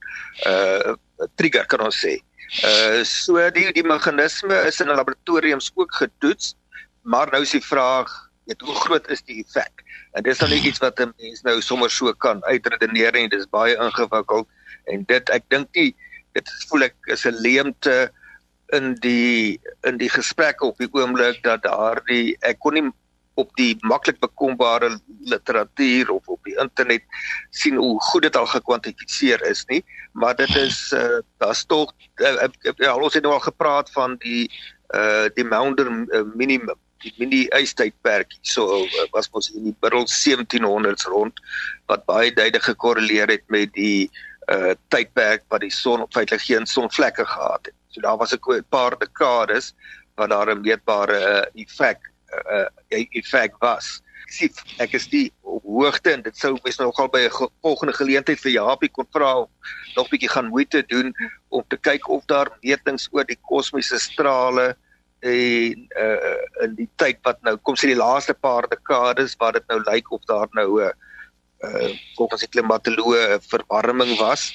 uh 0.48 0.96
trigger 1.36 1.66
kan 1.66 1.84
ons 1.84 2.00
sê. 2.06 2.20
Uh 2.64 3.04
so 3.04 3.42
die 3.56 3.72
die 3.74 3.86
meganisme 3.86 4.56
is 4.68 4.80
in 4.80 4.92
laboratoriums 4.94 5.72
ook 5.76 5.96
getoets, 5.96 6.56
maar 7.02 7.32
nou 7.32 7.42
is 7.44 7.56
die 7.56 7.66
vraag, 7.66 8.12
weet 8.46 8.62
hoe 8.62 8.76
groot 8.76 9.10
is 9.10 9.24
die 9.24 9.44
effek? 9.44 9.84
En 10.18 10.24
dis 10.24 10.38
dan 10.38 10.50
nie 10.50 10.62
iets 10.62 10.80
wat 10.80 11.00
'n 11.00 11.14
mens 11.18 11.42
nou 11.42 11.62
sommer 11.62 11.90
so 11.90 12.14
kan 12.14 12.44
uitredeneer 12.44 13.12
nie, 13.14 13.30
dis 13.30 13.50
baie 13.50 13.76
ingewikkeld 13.76 14.48
en 14.86 15.04
dit 15.06 15.30
ek 15.30 15.44
dink 15.50 15.68
nie 15.74 15.96
dit 16.38 16.50
voel 16.70 16.90
ek 16.90 16.96
is 17.16 17.26
'n 17.26 17.42
leemte 17.42 18.12
in 18.76 18.96
die 19.02 19.60
in 19.88 19.98
die 19.98 20.10
gesprek 20.10 20.62
op 20.62 20.78
die 20.78 20.90
oomblik 20.92 21.42
dat 21.44 21.64
daardie 21.66 22.38
ek 22.46 22.60
kon 22.60 22.78
nie 22.78 22.90
op 23.40 23.54
die 23.56 23.78
maklik 23.88 24.20
bekombare 24.20 24.92
literatuur 25.32 26.12
of 26.12 26.28
op 26.28 26.44
die 26.44 26.58
internet 26.60 27.06
sien 27.56 27.80
hoe 27.80 27.96
goed 28.10 28.28
dit 28.28 28.36
al 28.36 28.50
gekwantifiseer 28.52 29.42
is 29.50 29.64
nie 29.72 29.82
maar 30.14 30.36
dit 30.36 30.56
is 30.56 30.92
uh, 30.94 31.22
daar's 31.38 31.64
tog 31.66 31.94
uh, 32.20 32.50
ja, 32.78 32.96
ons 32.96 33.14
het 33.14 33.24
nou 33.24 33.34
al 33.34 33.48
gepraat 33.48 33.92
van 33.96 34.18
die 34.26 34.52
uh, 34.94 35.26
die 35.36 35.48
Maunder 35.48 35.90
uh, 35.90 36.24
minimum 36.36 36.78
die 37.00 37.14
mini 37.16 37.46
ystydperk 37.56 38.34
so 38.42 38.84
uh, 38.84 39.06
was 39.16 39.30
ons 39.32 39.54
in 39.56 39.70
die 39.70 39.76
middel 39.80 40.04
1700s 40.04 41.08
rond 41.08 41.40
wat 41.88 42.04
baie 42.10 42.34
duidelik 42.34 42.68
gekorreleer 42.68 43.32
het 43.32 43.46
met 43.48 43.72
die 43.74 44.10
uh 44.10 44.28
tydperk 44.90 45.44
wat 45.54 45.62
die 45.62 45.74
son 45.74 46.06
feitelik 46.14 46.42
geen 46.42 46.66
sonvlekke 46.66 47.26
gehad 47.26 47.66
het. 47.66 47.76
So 47.90 48.02
daar 48.02 48.18
was 48.18 48.34
'n 48.34 48.64
paar 48.70 48.98
dekades 48.98 49.74
wat 50.16 50.30
daar 50.30 50.50
'n 50.50 50.62
meetbare 50.62 51.20
uh, 51.56 51.62
effek 51.64 52.00
uh, 52.34 52.68
uh 52.90 53.06
effek 53.10 53.54
was. 53.60 54.02
Ek 54.26 54.32
sien 54.32 54.54
ek 54.78 54.94
is 54.94 55.08
die 55.08 55.32
hoogte 55.44 56.12
en 56.12 56.22
dit 56.22 56.38
sou 56.38 56.58
mens 56.64 56.78
nogal 56.78 57.10
by 57.10 57.20
'n 57.28 57.50
volgende 57.62 57.94
geleentheid 57.94 58.40
vir 58.40 58.52
Japie 58.52 58.90
kon 58.90 59.08
vra 59.12 59.38
om 59.40 59.50
nog 59.96 60.10
bietjie 60.10 60.30
gaan 60.30 60.50
moeite 60.50 60.84
doen 60.88 61.14
om 61.50 61.64
te 61.68 61.78
kyk 61.78 62.10
of 62.10 62.26
daar 62.26 62.50
metings 62.62 63.10
oor 63.12 63.26
die 63.26 63.40
kosmiese 63.42 64.00
strale 64.00 64.76
en 65.20 65.88
uh 66.00 66.64
in 66.64 66.76
die 66.76 66.90
tyd 66.96 67.18
wat 67.24 67.42
nou 67.42 67.58
kom 67.58 67.76
sê 67.76 67.88
die 67.92 68.04
laaste 68.06 68.34
paar 68.34 68.68
dekades 68.70 69.36
wat 69.40 69.54
dit 69.54 69.68
nou 69.68 69.80
lyk 69.92 70.12
of 70.12 70.22
daar 70.26 70.48
nou 70.52 70.82
'n 70.82 70.88
uh, 70.88 70.94
uh 71.66 71.92
volgens 72.16 72.46
die 72.46 72.52
klimatoloë 72.54 73.40
verwarming 73.48 74.18
was 74.20 74.50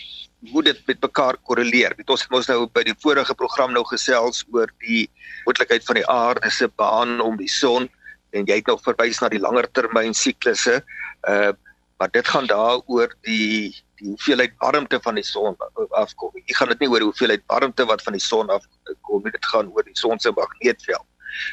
hoe 0.52 0.62
dit 0.62 0.80
met 0.86 1.00
mekaar 1.00 1.36
korreleer. 1.42 1.94
Dit 1.96 2.10
ons 2.10 2.22
het 2.22 2.30
mos 2.32 2.48
nou 2.48 2.66
by 2.72 2.84
die 2.84 2.96
vorige 3.00 3.34
program 3.34 3.72
nou 3.72 3.84
gesels 3.88 4.44
oor 4.52 4.70
die 4.84 5.06
moontlikheid 5.44 5.84
van 5.84 6.00
die 6.00 6.06
aarde 6.10 6.50
se 6.50 6.68
baan 6.68 7.20
om 7.24 7.36
die 7.40 7.48
son 7.48 7.88
en 8.34 8.48
jy 8.48 8.58
het 8.58 8.68
nog 8.68 8.82
verwys 8.84 9.20
na 9.22 9.30
die 9.32 9.40
langer 9.40 9.68
termyn 9.72 10.16
siklusse. 10.16 10.80
Uh 11.28 11.52
maar 11.94 12.10
dit 12.10 12.26
gaan 12.28 12.46
daaroor 12.50 13.12
die 13.22 13.70
die 14.00 14.08
hoeveelheid 14.10 14.56
warmte 14.58 14.98
van 15.00 15.14
die 15.14 15.24
son 15.24 15.54
afkom. 15.94 16.32
Jy 16.34 16.56
gaan 16.58 16.72
dit 16.72 16.80
nie 16.82 16.88
oor 16.90 17.04
hoeveelheid 17.06 17.44
warmte 17.46 17.86
wat 17.86 18.02
van 18.02 18.16
die 18.18 18.24
son 18.24 18.50
afkom 18.50 19.22
nie. 19.22 19.32
Dit 19.32 19.46
gaan 19.46 19.70
oor 19.70 19.86
die 19.86 19.96
son 19.96 20.18
se 20.18 20.32
magneetveld. 20.34 21.06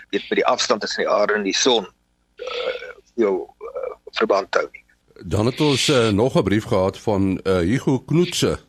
Weet 0.10 0.26
by 0.30 0.40
die 0.42 0.48
afstand 0.50 0.82
tussen 0.82 1.06
die 1.06 1.12
aarde 1.12 1.38
en 1.38 1.46
die 1.46 1.56
son 1.56 1.86
uh 2.42 2.90
jou 3.20 3.34
uh, 3.44 3.94
verband 4.18 4.56
hou 4.56 4.66
nie. 4.72 4.81
Dan 5.26 5.46
het 5.46 5.62
ons 5.62 5.88
uh, 5.90 6.10
nog 6.10 6.36
'n 6.38 6.44
brief 6.44 6.64
gehad 6.64 6.98
van 6.98 7.40
uh, 7.44 7.58
Hugo 7.58 8.00
Knoetse. 8.00 8.60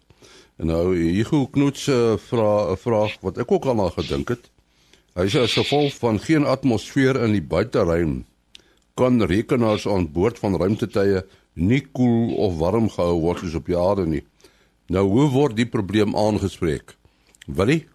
Nou 0.56 0.96
Hugo 0.96 1.46
Knoetse 1.46 2.18
vra 2.26 2.70
'n 2.70 2.76
vraag 2.76 3.16
wat 3.20 3.38
ek 3.38 3.52
ook 3.52 3.64
al 3.64 3.74
na 3.74 3.88
gedink 3.88 4.28
het. 4.28 4.50
Hy 5.14 5.26
sê 5.28 5.40
as 5.40 5.52
gevolg 5.52 5.94
van 5.94 6.20
geen 6.20 6.44
atmosfeer 6.44 7.16
in 7.22 7.32
die 7.32 7.42
buiteruim 7.42 8.24
kan 8.94 9.22
rekenaars 9.22 9.88
aan 9.88 10.12
boord 10.12 10.38
van 10.38 10.56
ruimtetuie 10.56 11.24
nie 11.52 11.80
koel 11.92 12.34
of 12.34 12.56
warm 12.58 12.90
gehou 12.90 13.20
word 13.20 13.38
soos 13.38 13.54
op 13.54 13.66
die 13.66 13.78
aarde 13.78 14.06
nie. 14.06 14.24
Nou 14.86 15.08
hoe 15.08 15.28
word 15.28 15.56
die 15.56 15.66
probleem 15.66 16.16
aangespreek? 16.16 16.96
Willie 17.46 17.86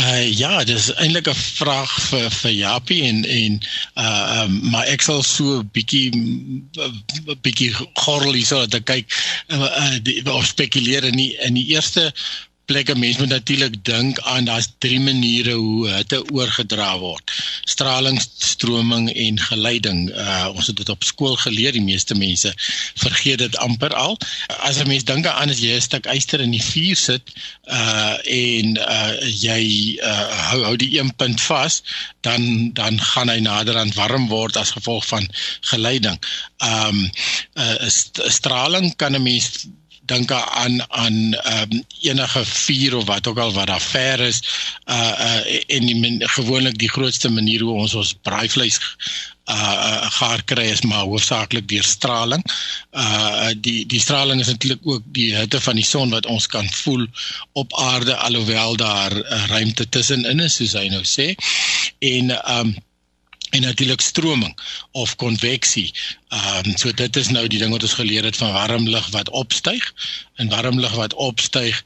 Uh 0.00 0.26
ja, 0.38 0.64
dis 0.64 0.88
eintlik 0.94 1.28
'n 1.30 1.34
vraag 1.34 1.92
vir 2.08 2.30
vir 2.30 2.50
Japie 2.50 3.02
en 3.06 3.24
en 3.24 3.60
uh 3.94 4.42
um, 4.42 4.56
maar 4.70 4.86
ek 4.90 5.02
sal 5.06 5.22
so 5.22 5.60
'n 5.60 5.68
bietjie 5.76 6.10
'n 6.10 7.38
bietjie 7.46 7.70
gorrel 8.02 8.34
hierso 8.34 8.66
dat 8.66 8.82
kyk. 8.90 9.06
Uh, 9.48 9.62
uh 9.62 9.98
die, 10.02 10.16
of 10.32 10.46
spekuleer 10.46 11.04
in 11.04 11.16
die, 11.16 11.36
in 11.46 11.54
die 11.54 11.66
eerste 11.76 12.10
plekke 12.64 12.94
mense 12.98 13.20
moet 13.20 13.28
natuurlik 13.28 13.76
dink 13.84 14.18
aan 14.20 14.44
daar's 14.48 14.68
drie 14.78 15.00
maniere 15.00 15.52
hoe 15.52 15.88
hitte 15.88 16.20
oorgedra 16.32 16.98
word. 16.98 17.32
Straling, 17.64 18.20
stroming 18.38 19.10
en 19.12 19.40
geleiding. 19.40 20.08
Uh 20.10 20.48
ons 20.54 20.66
het 20.66 20.76
dit 20.76 20.88
op 20.88 21.04
skool 21.04 21.36
geleer, 21.36 21.72
die 21.76 21.84
meeste 21.84 22.14
mense 22.14 22.52
vergeet 23.00 23.42
dit 23.44 23.56
amper 23.56 23.94
al. 23.94 24.18
As 24.60 24.80
'n 24.80 24.88
mens 24.88 25.04
dink 25.04 25.26
aan 25.26 25.50
as 25.50 25.60
jy 25.60 25.76
'n 25.76 25.80
stuk 25.80 26.06
yster 26.06 26.40
in 26.40 26.56
die 26.56 26.62
vuur 26.62 26.96
sit 26.96 27.34
uh 27.68 28.16
en 28.24 28.76
uh 28.76 29.12
jy 29.28 29.62
uh 30.00 30.26
hou 30.50 30.62
hou 30.64 30.76
die 30.76 30.98
een 30.98 31.14
punt 31.16 31.40
vas, 31.40 31.82
dan 32.20 32.72
dan 32.72 33.00
gaan 33.00 33.28
hy 33.28 33.38
nader 33.40 33.78
aan 33.78 33.94
warm 33.94 34.28
word 34.28 34.56
as 34.56 34.76
gevolg 34.76 35.06
van 35.06 35.28
geleiding. 35.60 36.18
Um 36.58 37.10
uh 37.54 37.88
straling 38.38 38.96
kan 38.96 39.12
'n 39.12 39.22
mens 39.22 39.66
dink 40.06 40.32
aan 40.32 40.80
aan 40.90 41.18
ehm 41.34 41.72
um, 41.72 41.84
enige 42.00 42.44
vuur 42.44 42.96
of 42.96 43.04
wat 43.04 43.26
ook 43.26 43.38
al 43.38 43.52
wat 43.52 43.66
daar 43.66 43.80
ver 43.80 44.20
is 44.20 44.42
uh 44.86 45.12
uh 45.28 45.60
en 45.76 45.86
die 45.86 46.28
gewoonlik 46.36 46.78
die 46.78 46.90
grootste 46.90 47.30
manier 47.30 47.60
hoe 47.60 47.78
ons 47.84 47.94
ons 47.94 48.14
braaivleis 48.22 48.80
uh 49.50 50.10
gaar 50.18 50.42
kry 50.44 50.64
is 50.72 50.80
maar 50.88 51.04
hoofsaaklik 51.04 51.66
deur 51.68 51.84
straling. 51.84 52.44
Uh 52.92 53.50
die 53.56 53.86
die 53.86 54.00
straling 54.00 54.40
is 54.40 54.48
natuurlik 54.52 54.80
ook 54.82 55.02
die 55.12 55.34
hitte 55.36 55.60
van 55.60 55.76
die 55.76 55.84
son 55.84 56.10
wat 56.10 56.26
ons 56.26 56.46
kan 56.46 56.68
voel 56.70 57.06
op 57.52 57.74
aarde 57.76 58.16
alhoewel 58.16 58.76
daar 58.76 59.12
uh, 59.12 59.46
ruimte 59.46 59.88
tussenin 59.88 60.40
is 60.40 60.56
soos 60.56 60.72
hy 60.80 60.88
nou 60.88 61.04
sê. 61.04 61.34
En 61.98 62.32
um 62.58 62.76
en 63.54 63.62
natuurlik 63.62 64.00
stroming 64.00 64.58
of 64.90 65.16
konveksie. 65.16 65.92
Ehm 66.28 66.70
um, 66.70 66.76
so 66.76 66.92
dit 66.92 67.16
is 67.16 67.30
nou 67.30 67.46
die 67.46 67.60
ding 67.62 67.70
wat 67.70 67.86
ons 67.86 67.98
geleer 68.00 68.26
het 68.26 68.36
van 68.36 68.52
warm 68.52 68.88
lug 68.88 69.06
wat 69.14 69.30
opstyg 69.30 69.92
en 70.42 70.50
warm 70.50 70.80
lug 70.80 70.94
wat 70.98 71.14
opstyg 71.14 71.82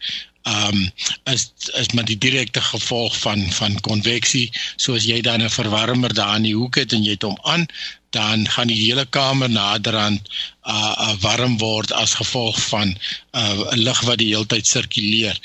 ehm 0.48 0.76
um, 0.76 0.90
is 1.34 1.52
is 1.80 1.92
maar 1.92 2.08
die 2.08 2.18
direkte 2.18 2.60
gevolg 2.60 3.18
van 3.20 3.44
van 3.52 3.80
konveksie. 3.80 4.48
So 4.76 4.94
as 4.94 5.04
jy 5.04 5.20
dan 5.20 5.42
'n 5.44 5.50
verwarmer 5.50 6.14
daar 6.14 6.36
in 6.36 6.48
die 6.48 6.56
hoek 6.56 6.80
het 6.80 6.92
en 6.92 7.04
jy 7.04 7.18
het 7.18 7.28
hom 7.28 7.38
aan, 7.42 7.66
dan 8.10 8.48
gaan 8.48 8.72
die 8.72 8.80
hele 8.86 9.04
kamer 9.04 9.50
naderhand 9.50 10.30
uh, 10.68 10.94
uh 11.06 11.14
warm 11.24 11.56
word 11.58 11.92
as 11.92 12.14
gevolg 12.20 12.58
van 12.68 12.92
uh, 13.32 13.72
lug 13.74 14.00
wat 14.08 14.20
die 14.22 14.30
hele 14.32 14.46
tyd 14.46 14.68
sirkuleer. 14.68 15.38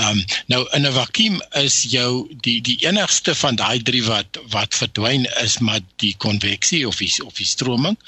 Um 0.00 0.22
nou 0.52 0.62
in 0.76 0.86
'n 0.86 0.96
vakuum 0.96 1.40
is 1.62 1.82
jou 1.92 2.28
die 2.46 2.60
die 2.60 2.78
enigste 2.86 3.34
van 3.34 3.60
daai 3.60 3.82
drie 3.82 4.04
wat 4.04 4.40
wat 4.54 4.74
verdwyn 4.74 5.26
is 5.44 5.58
maar 5.58 5.80
die 5.96 6.14
konveksie 6.18 6.86
of 6.88 6.96
die 6.96 7.12
of 7.24 7.34
die 7.34 7.46
stroming. 7.46 7.98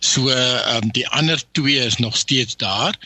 So 0.00 0.30
um 0.76 0.88
die 0.92 1.08
ander 1.08 1.42
twee 1.52 1.84
is 1.84 1.96
nog 1.96 2.16
steeds 2.16 2.56
daar 2.56 2.96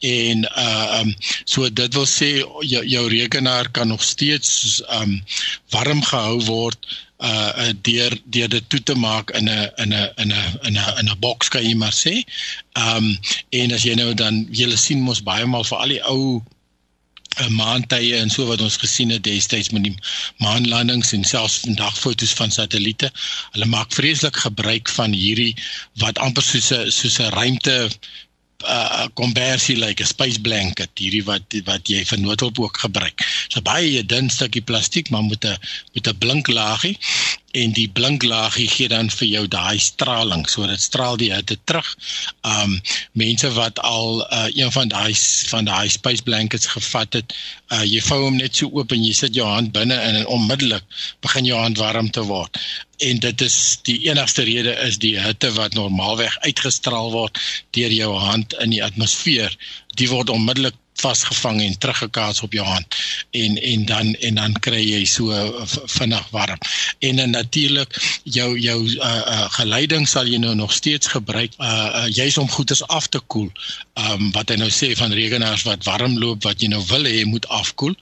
en 0.00 0.44
uh 0.44 1.00
um 1.00 1.14
so 1.44 1.68
dit 1.70 1.94
wil 1.94 2.06
sê 2.06 2.30
jou, 2.60 2.84
jou 2.84 3.08
rekenaar 3.08 3.70
kan 3.70 3.88
nog 3.88 4.02
steeds 4.02 4.82
um 5.00 5.22
warm 5.70 6.02
gehou 6.02 6.40
word 6.44 6.86
uh 7.18 7.72
deur 7.82 8.12
deur 8.24 8.48
dit 8.48 8.64
toe 8.68 8.82
te 8.82 8.94
maak 8.94 9.30
in 9.30 9.48
'n 9.48 9.70
in 9.76 9.92
'n 9.94 10.12
in 10.16 10.32
'n 10.32 10.58
in 10.68 10.76
'n 10.76 10.98
in 11.00 11.08
'n 11.08 11.18
boks 11.18 11.48
kan 11.48 11.64
jy 11.64 11.74
maar 11.74 11.92
sê. 11.92 12.24
Um 12.76 13.18
en 13.50 13.72
as 13.72 13.86
jy 13.88 13.94
nou 13.94 14.12
dan 14.14 14.46
jy 14.50 14.68
sien 14.76 15.00
mos 15.00 15.22
baie 15.24 15.46
maal 15.46 15.64
vir 15.64 15.78
al 15.78 15.94
die 15.94 16.02
ou 16.04 16.42
'n 17.36 17.44
uh, 17.44 17.52
maandtye 17.52 18.16
en 18.16 18.30
so 18.32 18.46
wat 18.48 18.62
ons 18.64 18.78
gesien 18.80 19.10
het 19.12 19.24
destyds 19.24 19.70
met 19.70 19.82
die 19.84 19.96
maanlandings 20.40 21.12
en 21.12 21.24
selfs 21.24 21.58
vandag 21.64 21.98
fotos 21.98 22.32
van 22.38 22.50
satelliete. 22.50 23.10
Hulle 23.52 23.68
maak 23.68 23.92
vreeslik 23.92 24.36
gebruik 24.44 24.88
van 24.98 25.12
hierdie 25.12 25.52
wat 26.04 26.20
amper 26.26 26.42
soos 26.42 26.70
'n 26.72 26.90
soos 26.90 27.18
'n 27.20 27.34
ruimte 27.36 27.76
uh 28.64 29.04
konversie 29.20 29.76
like 29.76 30.02
'n 30.02 30.06
space 30.06 30.40
blanket 30.40 30.90
hierdie 30.98 31.24
wat 31.24 31.44
wat 31.68 31.88
jy 31.92 32.04
vir 32.04 32.20
noodhulp 32.20 32.58
ook 32.58 32.78
gebruik. 32.86 33.20
So 33.48 33.60
baie 33.60 34.06
dun 34.12 34.30
stukkie 34.30 34.64
plastiek 34.64 35.10
maar 35.10 35.24
met 35.24 35.44
'n 35.44 35.58
met 35.94 36.08
'n 36.08 36.18
blink 36.18 36.48
laagie 36.48 36.96
en 37.56 37.72
die 37.76 37.88
blinklaagie 37.88 38.66
gee 38.68 38.88
dan 38.92 39.08
vir 39.12 39.28
jou 39.28 39.44
daai 39.52 39.78
straling 39.80 40.44
so 40.50 40.66
dit 40.68 40.82
straal 40.82 41.16
die 41.20 41.30
hitte 41.32 41.56
terug. 41.64 41.88
Um 42.44 42.78
mense 43.16 43.50
wat 43.56 43.80
al 43.86 44.20
uh, 44.26 44.46
een 44.52 44.72
van 44.74 44.92
daai 44.92 45.14
van 45.52 45.68
daai 45.68 45.88
space 45.92 46.24
blankets 46.26 46.68
gevat 46.74 47.20
het, 47.20 47.36
uh, 47.72 47.84
jy 47.84 48.02
vou 48.08 48.20
hom 48.26 48.36
net 48.40 48.56
so 48.56 48.68
oop 48.72 48.92
en 48.92 49.04
jy 49.04 49.14
sit 49.16 49.36
jou 49.38 49.46
hand 49.48 49.72
binne 49.76 49.96
in 50.08 50.20
en 50.20 50.32
onmiddellik 50.38 50.84
begin 51.24 51.48
jou 51.48 51.60
hand 51.60 51.80
warm 51.80 52.10
te 52.10 52.24
word. 52.28 52.60
En 53.04 53.20
dit 53.20 53.44
is 53.44 53.56
die 53.88 53.98
enigste 54.08 54.44
rede 54.48 54.72
is 54.86 55.00
die 55.00 55.14
hitte 55.20 55.52
wat 55.56 55.76
normaalweg 55.76 56.36
uitgestraal 56.44 57.12
word 57.12 57.40
deur 57.76 57.92
jou 57.92 58.12
hand 58.20 58.56
in 58.64 58.72
die 58.72 58.84
atmosfeer, 58.84 59.52
die 60.00 60.08
word 60.12 60.32
onmiddellik 60.32 60.76
vasgevang 61.00 61.60
en 61.62 61.78
teruggekaats 61.78 62.40
op 62.40 62.52
jou 62.52 62.66
hand 62.66 62.96
en 63.30 63.56
en 63.62 63.84
dan 63.84 64.14
en 64.14 64.34
dan 64.40 64.52
kry 64.64 64.80
jy 64.80 65.04
so 65.04 65.32
vinnig 65.96 66.28
warm. 66.30 66.58
En 66.98 67.16
dan 67.16 67.30
natuurlik 67.30 68.20
jou 68.22 68.58
jou 68.60 68.78
uh, 68.96 69.22
uh 69.36 69.46
geleiding 69.58 70.08
sal 70.08 70.26
jy 70.26 70.38
nou 70.42 70.54
nog 70.54 70.72
steeds 70.72 71.06
gebruik 71.06 71.52
uh, 71.58 71.66
uh 71.68 72.06
juis 72.08 72.38
om 72.38 72.50
goeders 72.50 72.86
af 72.86 73.08
te 73.08 73.20
koel. 73.26 73.50
Um 73.94 74.30
wat 74.32 74.50
hy 74.52 74.60
nou 74.60 74.70
sê 74.70 74.92
van 74.96 75.12
rekenaars 75.12 75.66
wat 75.68 75.84
warm 75.84 76.18
loop 76.18 76.44
wat 76.44 76.62
jy 76.62 76.68
nou 76.72 76.82
wil 76.88 77.04
hê 77.08 77.24
moet 77.24 77.48
afkoel, 77.48 77.94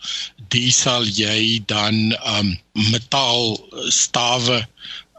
die 0.55 0.71
sal 0.73 1.07
jy 1.07 1.63
dan 1.67 2.15
um 2.37 2.55
metaal 2.91 3.59
stawe 3.89 4.65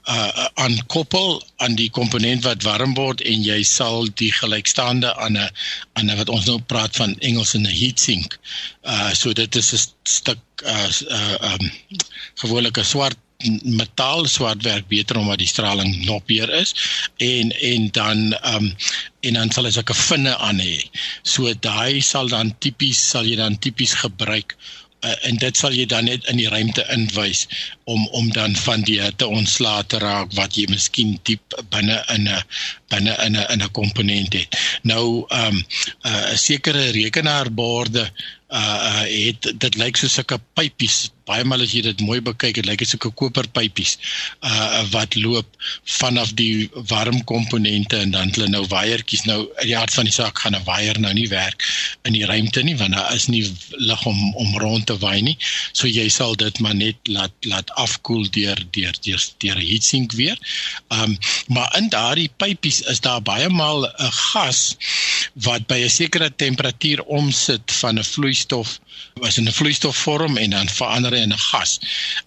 uh 0.08 0.48
aankoppel 0.54 1.44
aan 1.58 1.76
die 1.76 1.90
komponent 1.90 2.44
wat 2.46 2.64
warm 2.64 2.94
word 2.94 3.22
en 3.26 3.42
jy 3.44 3.64
sal 3.66 4.06
die 4.22 4.32
gelykstaande 4.32 5.10
aan 5.18 5.38
'n 5.38 5.50
aan 5.98 6.12
'n 6.12 6.18
wat 6.18 6.30
ons 6.30 6.46
nou 6.46 6.60
praat 6.62 6.96
van 6.96 7.18
Engels 7.20 7.54
in 7.58 7.66
'n 7.66 7.78
heat 7.82 8.00
sink. 8.00 8.38
Uh 8.84 9.14
so 9.14 9.34
dit 9.34 9.56
is 9.56 9.74
'n 9.74 9.82
stuk 10.04 10.42
uh 10.64 10.90
uh 11.10 11.54
um 11.54 11.72
gewoonlik 12.36 12.78
'n 12.78 12.86
swart 12.86 13.18
metaal 13.64 14.26
swart 14.26 14.64
werk 14.64 14.88
beter 14.88 15.18
omdat 15.18 15.38
die 15.38 15.48
straling 15.48 16.06
noppier 16.06 16.50
is 16.50 16.74
en 17.18 17.52
en 17.52 17.90
dan 17.92 18.38
um 18.54 18.76
en 19.20 19.34
dan 19.34 19.52
sal 19.52 19.66
ek 19.66 19.90
'n 19.90 20.02
vinne 20.08 20.38
aan 20.38 20.60
hê. 20.60 20.78
So 21.24 21.54
daai 21.54 22.02
sal 22.02 22.28
dan 22.28 22.56
tipies 22.60 23.10
sal 23.10 23.26
jy 23.26 23.36
dan 23.36 23.60
tipies 23.60 23.94
gebruik 23.94 24.56
uh, 25.06 25.16
en 25.30 25.38
dit 25.42 25.58
sal 25.58 25.76
jy 25.78 25.86
dan 25.92 26.08
net 26.10 26.26
in 26.32 26.40
die 26.42 26.50
ruimte 26.50 26.86
inwys 26.96 27.46
om 27.92 28.08
om 28.20 28.32
dan 28.38 28.56
van 28.66 28.86
die 28.88 29.00
te 29.22 29.28
ontslae 29.28 29.86
te 29.92 30.00
raak 30.04 30.34
wat 30.40 30.58
jy 30.58 30.66
miskien 30.72 31.18
diep 31.30 31.58
binne 31.74 32.02
in 32.16 32.30
'n 32.30 32.42
binne 32.94 33.16
in 33.26 33.38
'n 33.38 33.46
in 33.54 33.64
'n 33.64 33.72
komponent 33.72 34.34
het. 34.34 34.58
Nou 34.84 35.26
ehm 35.30 35.56
um, 35.56 35.58
'n 35.58 36.14
uh, 36.14 36.36
sekere 36.36 36.90
rekenaarborde 37.00 38.10
uh 38.50 39.04
het 39.04 39.54
dit 39.58 39.76
lyk 39.76 39.98
soos 39.98 40.20
'n 40.20 40.42
pypies 40.54 41.10
baie 41.30 41.44
maal 41.50 41.64
as 41.66 41.74
jy 41.74 41.82
dit 41.86 42.02
mooi 42.06 42.20
bekyk 42.22 42.60
dit 42.60 42.68
lyk 42.70 42.82
asook 42.86 43.08
'n 43.10 43.18
koperpypies 43.22 43.98
uh 44.50 44.84
wat 44.94 45.16
loop 45.16 45.48
vanaf 45.98 46.34
die 46.42 46.70
warm 46.92 47.24
komponente 47.32 47.98
en 47.98 48.12
dan 48.12 48.34
hulle 48.36 48.50
nou 48.54 48.64
waiertjies 48.74 49.26
nou 49.30 49.40
in 49.62 49.72
die 49.72 49.78
hart 49.78 49.94
van 49.98 50.06
die 50.10 50.14
saak 50.14 50.40
gaan 50.44 50.56
'n 50.56 50.68
waier 50.70 51.00
nou 51.00 51.14
nie 51.14 51.28
werk 51.32 51.66
in 52.06 52.14
die 52.14 52.26
ruimte 52.26 52.64
nie 52.64 52.78
want 52.82 52.94
daar 52.94 53.14
is 53.16 53.28
nie 53.28 53.44
lig 53.90 54.06
om 54.06 54.20
om 54.36 54.58
rond 54.66 54.86
te 54.86 54.98
waai 54.98 55.22
nie. 55.22 55.38
So 55.74 55.88
jy 55.88 56.08
sal 56.10 56.36
dit 56.36 56.60
maar 56.60 56.76
net 56.76 56.98
laat 57.08 57.34
laat 57.42 57.74
afkoel 57.86 58.30
deur 58.30 58.62
deur 58.78 58.94
deur 59.02 59.24
deur 59.40 59.60
heatsink 59.60 60.14
weer. 60.14 60.38
Um 60.90 61.18
maar 61.48 61.74
in 61.78 61.90
daardie 61.90 62.30
pypies 62.38 62.82
is 62.94 63.02
daar 63.02 63.22
baie 63.22 63.50
maal 63.50 63.90
'n 63.90 64.12
gas 64.12 64.78
wat 65.34 65.68
by 65.68 65.82
'n 65.84 65.90
sekere 65.90 66.30
temperatuur 66.36 67.02
omsit 67.04 67.72
van 67.82 68.00
'n 68.00 68.04
vloeistof 68.04 68.80
was 69.24 69.38
in 69.38 69.48
'n 69.48 69.52
vloeistofvorm 69.52 70.38
en 70.38 70.50
dan 70.50 70.70
verander 70.70 71.14
hy 71.16 71.24
in 71.24 71.34
'n 71.34 71.46
gas. 71.50 71.80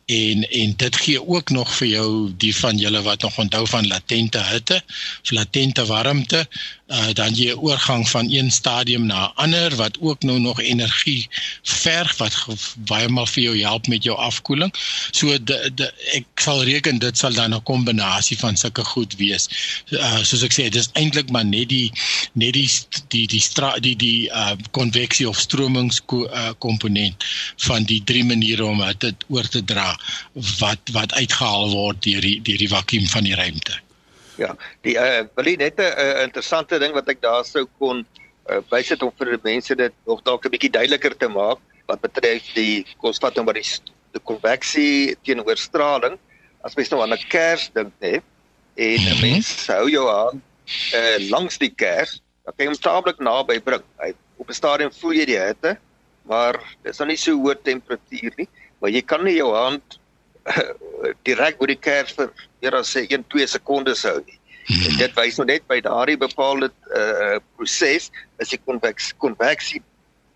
En 0.07 0.49
en 0.51 0.75
dit 0.77 0.97
gee 0.97 1.23
ook 1.27 1.51
nog 1.51 1.75
vir 1.77 1.89
jou 1.89 2.33
die 2.37 2.55
van 2.57 2.77
julle 2.77 3.03
wat 3.03 3.23
nog 3.23 3.39
onthou 3.39 3.67
van 3.67 3.87
latente 3.87 4.43
hitte, 4.51 4.83
of 5.23 5.31
latente 5.31 5.87
warmte, 5.87 6.49
uh, 6.89 7.13
dan 7.13 7.35
jy 7.35 7.53
'n 7.53 7.59
oorgang 7.59 8.09
van 8.09 8.31
een 8.31 8.51
stadium 8.51 9.07
na 9.07 9.27
'n 9.27 9.33
ander 9.35 9.77
wat 9.77 9.99
ook 10.01 10.23
nou 10.23 10.39
nog 10.39 10.61
energie 10.61 11.29
verg 11.63 12.17
wat 12.17 12.35
baie 12.77 13.09
maal 13.09 13.27
vir 13.27 13.43
jou 13.43 13.59
help 13.61 13.87
met 13.87 14.03
jou 14.03 14.17
afkoeling. 14.17 14.75
So 15.11 15.45
de, 15.45 15.71
de, 15.75 15.93
ek 16.13 16.27
sal 16.35 16.65
reken 16.65 16.99
dit 16.99 17.19
sal 17.19 17.33
dan 17.33 17.55
'n 17.55 17.63
kombinasie 17.63 18.39
van 18.39 18.57
sulke 18.57 18.85
goed 18.85 19.17
wees. 19.17 19.49
Uh, 19.91 20.23
soos 20.23 20.43
ek 20.43 20.53
sê, 20.53 20.69
dis 20.69 20.89
eintlik 20.93 21.31
maar 21.31 21.45
net 21.45 21.69
die 21.69 21.93
net 22.33 22.53
die 22.53 22.71
die 23.09 23.27
die 23.27 23.41
stra, 23.41 23.79
die 23.79 23.97
die 23.97 24.29
uh 24.29 24.57
konveksie 24.71 25.29
of 25.29 25.39
stromings 25.39 26.01
uh, 26.13 26.51
komponent 26.59 27.25
van 27.57 27.85
die 27.85 28.03
drie 28.05 28.25
maniere 28.25 28.65
om 28.65 28.83
dit 28.99 29.25
oor 29.29 29.49
te 29.49 29.65
dra 29.65 29.99
wat 30.59 30.81
wat 30.93 31.13
uitgehaal 31.13 31.71
word 31.71 32.03
deur 32.03 32.21
die 32.21 32.41
deur 32.43 32.59
die 32.59 32.69
vakuum 32.69 33.07
van 33.07 33.25
die 33.25 33.35
ruimte. 33.35 33.88
Ja, 34.39 34.55
die 34.87 34.95
uh 34.95 35.27
wil 35.35 35.51
net 35.59 35.81
'n 35.83 35.83
uh, 35.83 36.23
interessante 36.23 36.79
ding 36.79 36.95
wat 36.95 37.09
ek 37.09 37.21
daar 37.21 37.45
sou 37.45 37.67
kon 37.79 38.07
uh, 38.51 38.61
bysit 38.71 39.03
om 39.03 39.13
vir 39.19 39.35
die 39.35 39.43
mense 39.43 39.75
dit 39.75 39.95
nog 40.07 40.23
dalk 40.23 40.47
'n 40.47 40.53
bietjie 40.55 40.71
duideliker 40.71 41.17
te 41.17 41.29
maak 41.29 41.59
wat 41.91 42.01
betref 42.01 42.53
die 42.55 42.87
konstatering 43.03 43.47
wat 43.47 43.59
die, 43.59 43.67
die 44.13 44.23
konveksie 44.23 45.17
teenoor 45.25 45.57
straling. 45.57 46.19
As 46.63 46.77
mens 46.77 46.91
nou 46.91 47.03
aan 47.03 47.13
'n 47.13 47.29
kers 47.29 47.71
dink, 47.75 47.93
hè, 47.99 48.21
en 48.77 49.01
'n 49.01 49.15
mhm. 49.15 49.21
mens 49.21 49.67
hou 49.67 49.89
jou 49.91 50.07
hand 50.07 50.43
uh 50.95 51.19
langs 51.31 51.59
die 51.59 51.75
kers, 51.75 52.23
dan 52.45 52.55
kan 52.55 52.67
jy 52.67 52.71
hom 52.73 52.81
taamlik 52.81 53.19
naby 53.19 53.59
bring. 53.61 53.83
Hy 53.99 54.15
op 54.37 54.49
'n 54.49 54.55
stadium 54.55 54.93
voel 54.93 55.13
jy 55.19 55.25
die 55.25 55.41
hitte, 55.41 55.79
maar 56.23 56.55
dit 56.83 56.93
is 56.93 56.99
nou 56.99 57.09
nie 57.09 57.17
so 57.17 57.35
hoë 57.35 57.59
temperatuur 57.63 58.33
nie, 58.37 58.49
maar 58.79 58.91
jy 58.91 59.03
kan 59.03 59.25
nie 59.25 59.37
jou 59.37 59.51
hand 59.55 59.99
direk 61.27 61.61
oor 61.61 61.67
die 61.67 61.83
kers 61.83 62.15
vir 62.15 62.31
meer 62.63 62.77
as 62.79 62.93
sê 62.95 63.07
1 63.07 63.27
2 63.33 63.47
sekondes 63.55 64.05
hou 64.09 64.19
nie. 64.25 64.39
En 64.69 64.97
dit 65.01 65.15
wys 65.17 65.39
nou 65.41 65.47
net 65.49 65.65
by 65.71 65.81
daardie 65.85 66.19
bepaalde 66.21 66.71
uh 66.95 67.39
proses 67.57 68.11
as 68.41 68.53
die 68.53 68.61
konveks 68.65 69.13
konveksie 69.25 69.83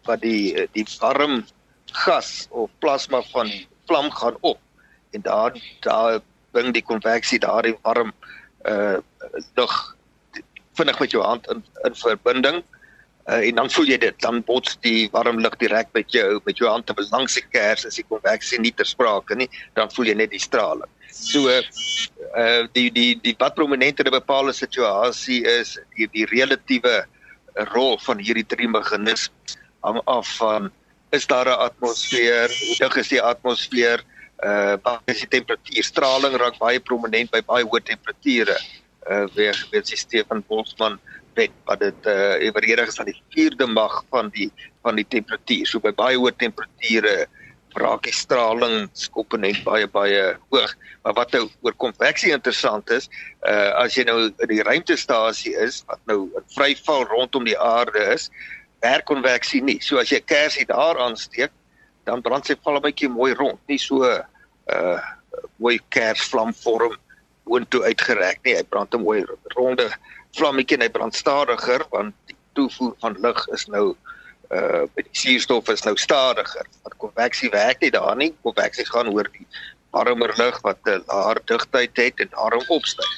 wat 0.09 0.23
die 0.25 0.69
die 0.77 0.87
warm 1.01 1.43
gas 2.05 2.49
of 2.51 2.71
plasma 2.81 3.23
van 3.33 3.51
vlam 3.91 4.11
gaan 4.11 4.39
op 4.41 4.61
en 5.13 5.25
daar 5.27 5.59
daar 5.85 6.21
bring 6.53 6.73
die 6.73 6.85
konveksie 6.85 7.41
daardie 7.43 7.77
warm 7.83 8.13
uh 8.65 8.99
lug 9.57 9.75
vinnig 10.81 10.99
met 11.01 11.11
jou 11.11 11.25
hand 11.25 11.51
in 11.53 11.65
in 11.85 11.95
verbinding 11.95 12.63
Uh, 13.31 13.39
en 13.49 13.55
dan 13.55 13.71
voel 13.71 13.87
jy 13.87 13.99
dit, 14.03 14.17
dan 14.19 14.41
bots 14.43 14.75
die 14.83 15.07
warm 15.13 15.39
lug 15.39 15.55
direk 15.61 15.93
met 15.95 16.11
jou 16.11 16.41
met 16.43 16.59
jou 16.59 16.67
hand 16.67 16.87
te 16.87 17.07
langs 17.13 17.37
die 17.39 17.45
kers 17.55 17.87
as 17.87 18.01
die 18.01 18.07
konveksie 18.09 18.59
nie 18.59 18.73
ter 18.75 18.89
sprake 18.89 19.37
nie, 19.39 19.47
dan 19.79 19.91
voel 19.95 20.11
jy 20.11 20.17
net 20.19 20.33
die 20.35 20.43
straling. 20.43 20.91
So 21.15 21.47
uh 21.53 22.67
die 22.75 22.89
die 22.91 23.15
die 23.23 23.35
wat 23.39 23.55
prominent 23.55 24.01
in 24.01 24.11
'n 24.11 24.19
bepaalde 24.19 24.53
situasie 24.53 25.45
is 25.47 25.79
die 25.97 26.09
die 26.11 26.27
relatiewe 26.27 27.05
rol 27.71 27.99
van 27.99 28.19
hierdie 28.19 28.47
drie 28.49 28.69
meganismes 28.69 29.31
hang 29.83 30.01
af 30.07 30.27
van 30.39 30.71
is 31.13 31.27
daar 31.27 31.47
'n 31.47 31.63
atmosfeer, 31.69 32.49
hoe 32.49 32.77
dig 32.79 32.97
is 32.97 33.09
die 33.09 33.23
atmosfeer, 33.23 34.03
uh 34.43 34.75
wat 34.83 35.03
is 35.05 35.21
die 35.21 35.29
temperatuur? 35.29 35.85
Straling 35.85 36.35
raak 36.35 36.59
baie 36.59 36.81
prominent 36.81 37.31
by 37.31 37.43
baie 37.47 37.65
hoë 37.65 37.83
temperature. 37.85 38.59
Uh 39.11 39.27
weer 39.35 39.57
weer 39.71 39.85
sy 39.85 39.97
Stefan 39.97 40.45
Boltzmann 40.49 40.99
wet 41.35 41.55
wat 41.69 41.81
dit 41.81 42.09
uh 42.11 42.35
ewerig 42.41 42.89
is 42.89 42.99
aan 43.01 43.11
die 43.11 43.23
vierde 43.35 43.67
mag 43.67 44.03
van 44.11 44.31
die 44.35 44.51
van 44.83 44.97
die 44.97 45.07
temperatuur. 45.09 45.67
So 45.67 45.81
by 45.81 45.93
baie 45.97 46.19
hoë 46.19 46.35
temperature 46.39 47.27
raak 47.81 48.03
die 48.05 48.13
stralingskomponent 48.13 49.63
baie 49.65 49.87
baie 49.89 50.35
hoog. 50.53 50.75
Maar 51.03 51.15
wat 51.17 51.33
nou 51.33 51.47
oor 51.65 51.77
konveksie 51.81 52.33
interessant 52.33 52.91
is, 52.91 53.09
uh 53.49 53.73
as 53.83 53.97
jy 53.97 54.05
nou 54.09 54.19
in 54.29 54.51
die 54.51 54.63
ruimtestasie 54.63 55.55
is 55.57 55.83
wat 55.89 56.01
nou 56.11 56.27
in 56.29 56.49
vryval 56.57 57.07
rondom 57.11 57.49
die 57.49 57.59
aarde 57.59 58.05
is, 58.13 58.29
werk 58.85 59.07
konveksie 59.09 59.63
nie. 59.63 59.81
So 59.81 59.99
as 59.99 60.13
jy 60.13 60.21
'n 60.21 60.29
kersie 60.29 60.67
daar 60.67 60.99
aansteek, 60.99 61.51
dan 62.05 62.23
brand 62.23 62.47
sy 62.47 62.55
'n 62.55 62.83
bietjie 62.83 63.09
mooi 63.09 63.33
rond, 63.35 63.61
nie 63.69 63.79
so 63.79 64.05
uh 64.05 65.01
mooi 65.59 65.79
kersvlam 65.89 66.53
vorm 66.53 66.97
boontoe 67.45 67.83
uitgereik 67.85 68.41
nie. 68.45 68.57
Hy 68.57 68.65
brand 68.65 68.95
'n 68.95 69.03
mooi 69.03 69.25
ronde 69.57 69.91
vlammetjie 70.37 70.79
en 70.79 70.87
hy 70.87 70.91
brand 70.93 71.17
stadiger 71.17 71.85
want 71.91 72.15
die 72.31 72.37
toevoer 72.57 72.95
van 73.05 73.17
lug 73.21 73.45
is 73.57 73.67
nou 73.67 73.93
uh 74.53 74.85
die 74.99 75.09
suurstof 75.17 75.69
is 75.73 75.85
nou 75.87 75.95
stadiger. 75.97 76.67
Want 76.83 76.97
konveksie 77.01 77.51
werk 77.51 77.81
nie 77.81 77.91
daar 77.91 78.17
nie. 78.17 78.33
Konveksie 78.45 78.87
gaan 78.89 79.09
oor 79.13 79.29
die 79.33 79.47
warmer 79.93 80.33
lug 80.37 80.61
wat 80.65 80.79
'n 80.85 81.05
laer 81.07 81.41
digtheid 81.45 81.97
het 81.97 82.21
en 82.21 82.29
daarom 82.37 82.65
opstyg. 82.69 83.13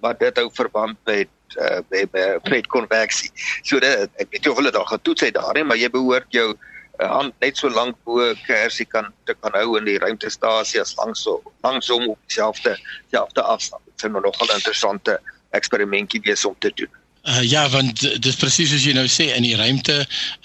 Maar 0.00 0.18
dit 0.18 0.36
hou 0.36 0.50
verband 0.52 0.98
met 1.04 1.28
uh 1.58 1.80
met, 1.88 2.10
met 2.50 2.66
konveksie. 2.66 3.30
So 3.62 3.78
dit 3.78 4.10
ek 4.16 4.30
weet 4.30 4.44
jy 4.44 4.50
of 4.50 4.56
hulle 4.56 4.70
daar 4.70 4.86
getoets 4.86 5.20
het 5.20 5.34
daar 5.34 5.54
nie, 5.54 5.64
maar 5.64 5.76
jy 5.76 5.90
behoort 5.90 6.30
jou 6.30 6.54
uh, 7.00 7.10
hand 7.10 7.34
net 7.40 7.56
so 7.56 7.70
lank 7.70 7.96
bo 8.04 8.34
kersie 8.46 8.86
kan 8.86 9.12
te 9.24 9.34
kan 9.34 9.52
hou 9.52 9.76
in 9.78 9.84
die 9.84 9.98
ruimtestasie 9.98 10.80
as 10.80 10.96
langs 10.96 11.22
so 11.22 11.42
langsom 11.62 12.08
op 12.08 12.18
dieselfde 12.26 12.76
dieselfde 13.10 13.42
afstand. 13.42 13.82
Dit 13.84 14.04
is 14.04 14.10
nou 14.10 14.22
nogal 14.22 14.46
'n 14.46 14.58
interessante 14.58 15.20
eksperimentjie 15.56 16.22
wees 16.24 16.44
om 16.44 16.56
te 16.58 16.72
doen. 16.74 16.92
Uh, 17.28 17.42
ja, 17.44 17.66
want 17.68 18.00
dis 18.24 18.36
presies 18.40 18.70
soos 18.72 18.84
jy 18.86 18.94
nou 18.96 19.04
sê 19.12 19.26
in 19.36 19.44
die 19.44 19.56
ruimte 19.58 19.92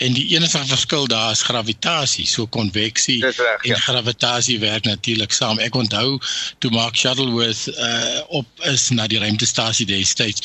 en 0.04 0.15
die 0.18 0.26
enigste 0.36 0.60
verskil 0.68 1.08
daar 1.08 1.32
is 1.32 1.44
gravitasie. 1.48 2.26
So 2.28 2.50
konveksie 2.52 3.22
reg, 3.24 3.38
en 3.63 3.72
ja. 3.72 3.78
gravitasie 3.80 4.58
werk 4.60 4.84
natuurlik 4.89 5.32
saam. 5.32 5.62
Ek 5.63 5.78
onthou 5.80 6.18
toe 6.60 6.74
Mark 6.76 7.00
Shuttleworth 7.00 7.70
uh, 7.72 8.20
op 8.41 8.68
is 8.68 8.89
na 8.91 9.08
die 9.08 9.22
ruimtestasie 9.24 9.88
destyds 9.88 10.44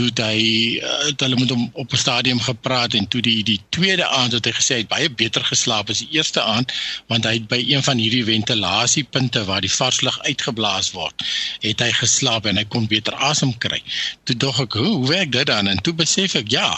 toe 0.00 0.08
hy 0.24 0.80
uh, 0.80 1.12
hulle 1.20 1.36
met 1.36 1.50
hom 1.52 1.68
op 1.82 1.92
'n 1.92 2.00
stadium 2.00 2.40
gepraat 2.40 2.94
en 2.96 3.08
toe 3.08 3.20
die 3.20 3.42
die 3.44 3.60
tweede 3.68 4.06
aand 4.06 4.32
het 4.32 4.46
hy 4.48 4.52
gesê 4.56 4.74
hy 4.78 4.82
het 4.84 4.92
baie 4.92 5.10
beter 5.22 5.44
geslaap 5.44 5.90
as 5.92 6.00
die 6.04 6.16
eerste 6.16 6.40
aand 6.40 6.72
want 7.12 7.28
hy 7.28 7.34
het 7.36 7.48
by 7.50 7.60
een 7.60 7.82
van 7.84 8.00
hierdie 8.00 8.24
ventilasiepunte 8.24 9.44
waar 9.44 9.60
die 9.60 9.72
vars 9.72 10.00
lug 10.06 10.18
uitgeblaas 10.24 10.90
word, 10.96 11.24
het 11.64 11.82
hy 11.84 11.90
geslaap 11.98 12.46
en 12.46 12.60
hy 12.60 12.64
kon 12.72 12.86
beter 12.90 13.14
asem 13.30 13.52
kry. 13.62 13.80
Toe 14.24 14.36
dog 14.36 14.60
ek, 14.64 14.78
hoe, 14.78 14.94
hoe 14.96 15.08
werk 15.08 15.32
dit 15.32 15.46
dan? 15.50 15.68
En 15.70 15.80
toe 15.84 15.94
besef 15.96 16.36
ek 16.40 16.50
ja, 16.54 16.68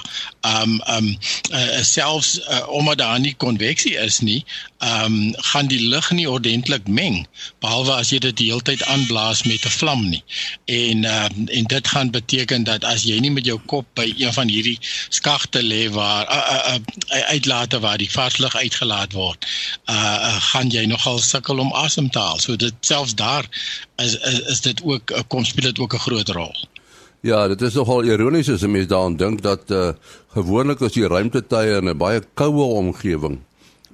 ehm 0.40 0.62
um, 0.62 0.80
ehm 0.80 1.06
um, 1.06 1.16
uh, 1.52 1.82
selfs 1.87 2.38
uh, 2.40 2.62
omdat 2.68 2.98
daar 3.02 3.20
nie 3.20 3.35
konveksie 3.46 3.94
is 4.00 4.20
nie, 4.20 4.40
ehm 4.82 5.18
um, 5.18 5.35
gaan 5.52 5.70
die 5.70 5.82
lug 5.94 6.11
nie 6.11 6.28
ordentlik 6.30 6.88
meng 6.88 7.22
behalwe 7.62 7.94
as 8.00 8.11
jy 8.14 8.18
dit 8.26 8.37
die 8.40 8.50
hele 8.50 8.66
tyd 8.66 8.82
aanblaas 8.94 9.44
met 9.46 9.66
'n 9.66 9.76
vlam 9.78 10.08
nie. 10.08 10.22
En 10.66 11.04
ehm 11.04 11.40
um, 11.40 11.48
en 11.48 11.70
dit 11.76 11.88
gaan 11.88 12.11
beteken 12.11 12.64
dat 12.64 12.85
as 12.85 13.06
jy 13.06 13.12
nie 13.20 13.31
met 13.31 13.46
jou 13.46 13.59
kop 13.66 13.87
by 13.98 14.07
een 14.16 14.33
van 14.33 14.48
hierdie 14.48 14.79
skagte 15.09 15.62
lê 15.62 15.88
waar 15.92 16.27
uh, 16.27 16.40
uh, 16.53 16.75
uh, 16.77 17.22
uitlate 17.35 17.81
waar 17.81 17.98
die 17.98 18.11
vars 18.11 18.38
lug 18.38 18.57
uitgelaat 18.57 19.12
word, 19.12 19.46
uh, 19.87 19.94
uh 19.94 20.40
gaan 20.53 20.70
jy 20.70 20.85
nogal 20.87 21.18
sukkel 21.18 21.59
om 21.59 21.72
asem 21.72 22.11
te 22.11 22.18
haal. 22.18 22.38
So 22.38 22.57
dit 22.57 22.75
selfs 22.81 23.14
daar 23.14 23.48
is 23.96 24.18
is, 24.18 24.40
is 24.57 24.61
dit 24.61 24.83
ook 24.85 25.11
uh, 25.11 25.22
kom 25.29 25.44
speel 25.44 25.70
dit 25.70 25.79
ook 25.79 25.94
'n 25.94 26.05
groot 26.09 26.29
rol. 26.29 26.55
Ja, 27.22 27.48
dit 27.48 27.62
is 27.62 27.75
nogal 27.75 28.03
ironies 28.03 28.51
as 28.51 28.62
'n 28.62 28.70
mens 28.70 28.87
daaraan 28.87 29.16
dink 29.16 29.42
dat 29.42 29.70
uh 29.70 29.92
gewoonlik 30.35 30.81
as 30.81 30.92
die 30.92 31.07
ruimtetuie 31.07 31.77
in 31.77 31.88
'n 31.88 31.98
baie 31.98 32.22
koue 32.35 32.64
omgewing 32.64 33.40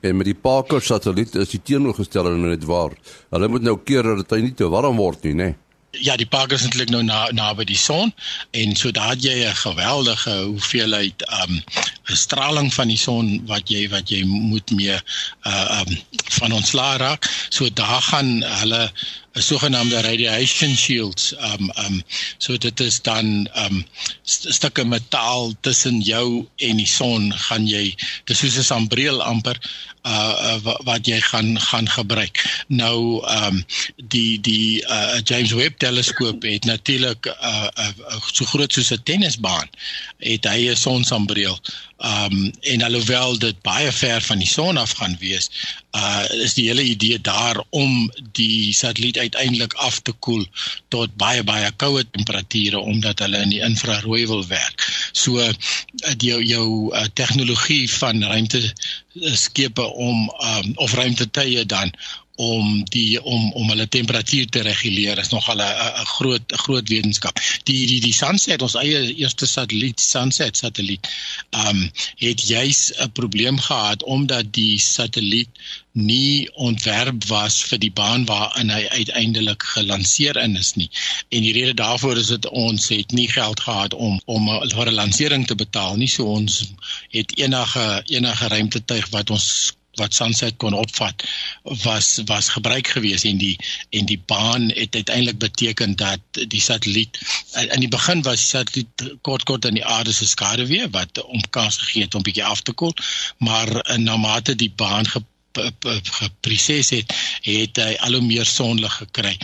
en 0.00 0.16
met 0.16 0.26
die 0.26 0.35
Parker 0.35 0.83
satelliet 0.83 1.35
is 1.35 1.48
die 1.48 1.62
teenoorgestelde 1.62 2.31
net 2.31 2.64
waar. 2.64 2.92
Hulle 3.31 3.48
moet 3.48 3.62
nou 3.62 3.78
keer 3.85 4.02
dat 4.02 4.28
dit 4.28 4.42
nie 4.42 4.54
te 4.54 4.68
warm 4.68 4.96
word 4.96 5.22
nie, 5.22 5.35
né? 5.35 5.44
Nee 5.44 5.67
ja, 5.90 6.16
die 6.16 6.27
park 6.27 6.53
is 6.53 6.62
eintlik 6.66 6.90
nou 6.92 7.03
na 7.03 7.29
naby 7.33 7.64
die 7.68 7.79
son 7.79 8.12
en 8.57 8.74
so 8.77 8.92
het 8.92 9.22
jy 9.24 9.44
'n 9.46 9.55
geweldige 9.55 10.35
hoeveelheid 10.44 11.24
um 11.42 11.62
straling 12.05 12.74
van 12.74 12.88
die 12.88 12.96
son 12.96 13.46
wat 13.46 13.68
jy 13.68 13.88
wat 13.88 14.11
jy 14.11 14.22
moet 14.24 14.70
mee 14.70 14.96
uh 15.44 15.81
um 15.81 15.98
van 16.40 16.53
ontslaa 16.53 16.96
raak. 16.96 17.24
So 17.48 17.68
daar 17.72 18.03
gaan 18.03 18.42
hulle 18.42 18.92
'n 19.38 19.42
sogenaamde 19.42 20.01
radiation 20.03 20.77
shields 20.77 21.33
um 21.51 21.70
um 21.85 22.03
so 22.38 22.57
dit 22.57 22.81
is 22.81 23.03
dan 23.03 23.27
um 23.64 23.85
st 24.22 24.51
stukke 24.59 24.85
metaal 24.85 25.55
tussen 25.61 26.01
jou 26.03 26.46
en 26.57 26.77
die 26.83 26.90
son 26.98 27.31
gaan 27.46 27.66
jy 27.66 27.94
dis 28.27 28.38
soos 28.42 28.59
'n 28.59 28.66
sambreel 28.72 29.22
amper 29.22 29.61
uh, 30.09 30.59
uh 30.66 30.77
wat 30.88 31.07
jy 31.07 31.20
gaan 31.20 31.61
gaan 31.61 31.88
gebruik. 31.88 32.42
Nou 32.66 33.22
um 33.22 33.64
die 33.96 34.40
die 34.40 34.83
uh 34.87 35.20
James 35.24 35.53
Webb 35.53 35.79
teleskoop 35.79 36.42
het 36.42 36.64
natuurlik 36.64 37.27
uh, 37.27 37.66
uh, 37.79 37.88
uh, 38.11 38.20
so 38.33 38.44
groot 38.44 38.72
soos 38.72 38.90
'n 38.90 39.03
tennisbaan 39.03 39.68
het 40.18 40.44
hy 40.44 40.70
'n 40.70 40.77
sonsambreel. 40.77 41.59
Um 41.98 42.53
en 42.61 42.83
alhoewel 42.83 43.38
dit 43.38 43.62
baie 43.62 43.92
ver 43.92 44.20
van 44.22 44.38
die 44.38 44.48
son 44.48 44.77
af 44.77 44.92
gaan 44.92 45.16
wees, 45.20 45.51
uh 45.96 46.24
is 46.44 46.55
die 46.55 46.66
hele 46.68 46.83
idee 46.83 47.20
daar 47.20 47.62
om 47.70 48.12
die 48.37 48.74
satelliet 48.74 49.18
uiteindelik 49.18 49.72
af 49.74 50.01
te 50.01 50.12
koel 50.12 50.44
tot 50.88 51.14
baie 51.16 51.42
baie 51.42 51.70
koue 51.77 52.05
temperature 52.11 52.79
omdat 52.79 53.18
hulle 53.24 53.40
in 53.40 53.55
die 53.55 53.62
infrarooi 53.64 54.27
wil 54.27 54.44
werk. 54.46 54.85
So 55.12 55.40
uh, 55.40 55.48
die 56.16 56.29
jou 56.29 56.42
jou 56.44 56.68
uh, 56.92 57.07
tegnologie 57.14 57.88
van 57.92 58.22
ruimte 58.22 58.62
skepe 59.35 59.83
om 59.83 60.29
um, 60.29 60.72
of 60.77 60.94
ruimtetuie 60.94 61.64
dan 61.66 61.92
om 62.38 62.85
die 62.94 63.22
om 63.22 63.53
om 63.53 63.70
hulle 63.72 63.88
temperatuur 63.90 64.46
te 64.55 64.62
reguleer 64.62 65.18
is 65.18 65.33
nogal 65.35 65.59
'n 65.62 66.07
groot 66.07 66.53
groot 66.64 66.88
wetenskap. 66.88 67.40
Die 67.64 67.87
die 67.87 68.01
die 68.01 68.12
Sunset 68.12 68.62
ons 68.62 68.77
eie 68.79 69.14
eerste 69.14 69.46
satelliet 69.46 70.01
Sunset 70.01 70.57
satelliet 70.57 71.09
um, 71.51 71.90
het 72.22 72.46
juis 72.48 72.92
'n 72.94 73.11
probleem 73.12 73.59
gehad 73.59 74.03
omdat 74.03 74.53
die 74.53 74.79
satelliet 74.79 75.51
nie 75.92 76.51
ontwerp 76.55 77.24
was 77.27 77.62
vir 77.62 77.79
die 77.79 77.90
baan 77.90 78.24
waarin 78.24 78.70
hy 78.70 78.87
uiteindelik 78.88 79.62
gelanseer 79.62 80.37
in 80.37 80.57
is 80.57 80.74
nie. 80.74 80.90
En 81.29 81.42
die 81.42 81.53
rede 81.53 81.74
daarvoor 81.74 82.16
is 82.16 82.31
dit 82.31 82.46
ons 82.46 82.88
het 82.88 83.12
nie 83.12 83.29
geld 83.29 83.61
gehad 83.61 83.94
om 83.94 84.20
om 84.24 84.46
vir 84.46 84.90
'n 84.90 84.94
lansering 84.94 85.46
te 85.46 85.55
betaal 85.55 85.96
nie. 85.96 86.09
So 86.09 86.24
ons 86.24 86.70
het 87.11 87.38
enige 87.38 88.03
enige 88.07 88.48
ruimtetuig 88.48 89.09
wat 89.11 89.31
ons 89.31 89.72
wat 90.00 90.14
Sunset 90.14 90.56
kon 90.56 90.74
opvat 90.74 91.24
was 91.84 92.11
was 92.30 92.48
gebruik 92.56 92.88
gewees 92.96 93.24
en 93.28 93.38
die 93.38 93.56
en 93.90 94.06
die 94.11 94.20
baan 94.32 94.68
het 94.70 94.94
uiteindelik 94.94 95.38
beteken 95.38 95.96
dat 95.96 96.20
die 96.32 96.61
satelliet 96.61 97.18
in 97.68 97.80
die 97.80 97.92
begin 97.94 98.22
was 98.22 98.42
die 98.42 98.52
satelliet 98.56 99.08
kort 99.20 99.42
kort 99.50 99.66
aan 99.66 99.80
die 99.80 99.87
aarde 99.87 100.12
se 100.12 100.26
skade 100.26 100.66
weer 100.66 100.90
wat 100.90 101.22
om 101.24 101.42
kans 101.50 101.76
gegee 101.76 102.06
het 102.06 102.14
om 102.14 102.22
bietjie 102.22 102.44
af 102.44 102.62
te 102.62 102.72
koel 102.72 102.94
maar 103.38 103.98
na 103.98 104.16
mate 104.16 104.54
die 104.54 104.72
baan 104.76 105.08
ge 105.08 105.22
geproses 106.18 106.90
het 106.90 107.12
het 107.42 107.80
hy 107.82 107.94
al 108.06 108.18
hoe 108.18 108.24
meer 108.24 108.46
sonlig 108.46 108.94
gekry 109.02 109.34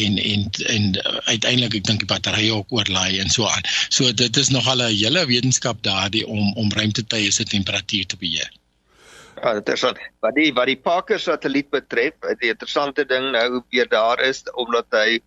en 0.00 0.18
en 0.18 0.50
en 0.74 0.90
uiteindelik 1.30 1.78
ek 1.80 1.86
dink 1.88 2.04
die 2.04 2.10
batterye 2.10 2.52
ook 2.54 2.72
oorlaai 2.72 3.20
en 3.20 3.30
so 3.30 3.48
aan. 3.48 3.64
So 3.88 4.12
dit 4.12 4.36
is 4.36 4.48
nog 4.48 4.68
al 4.68 4.82
'n 4.82 4.96
hele 4.96 5.26
wetenskap 5.26 5.82
daardie 5.82 6.26
om 6.26 6.52
om 6.54 6.72
ruimtetuie 6.72 7.30
se 7.32 7.44
temperatuur 7.44 8.06
te 8.06 8.16
beheer. 8.16 8.50
Ja, 9.42 9.54
interessant. 9.58 9.98
Wat 10.22 10.34
die 10.34 10.52
wat 10.54 10.70
die 10.70 10.78
Parker 10.80 11.20
satelliet 11.20 11.70
betref, 11.70 12.14
die 12.40 12.52
interessante 12.52 13.04
ding 13.04 13.32
nou 13.34 13.62
weer 13.70 13.88
daar 13.88 14.20
is 14.22 14.44
omdat 14.54 14.86
hy 14.94 15.20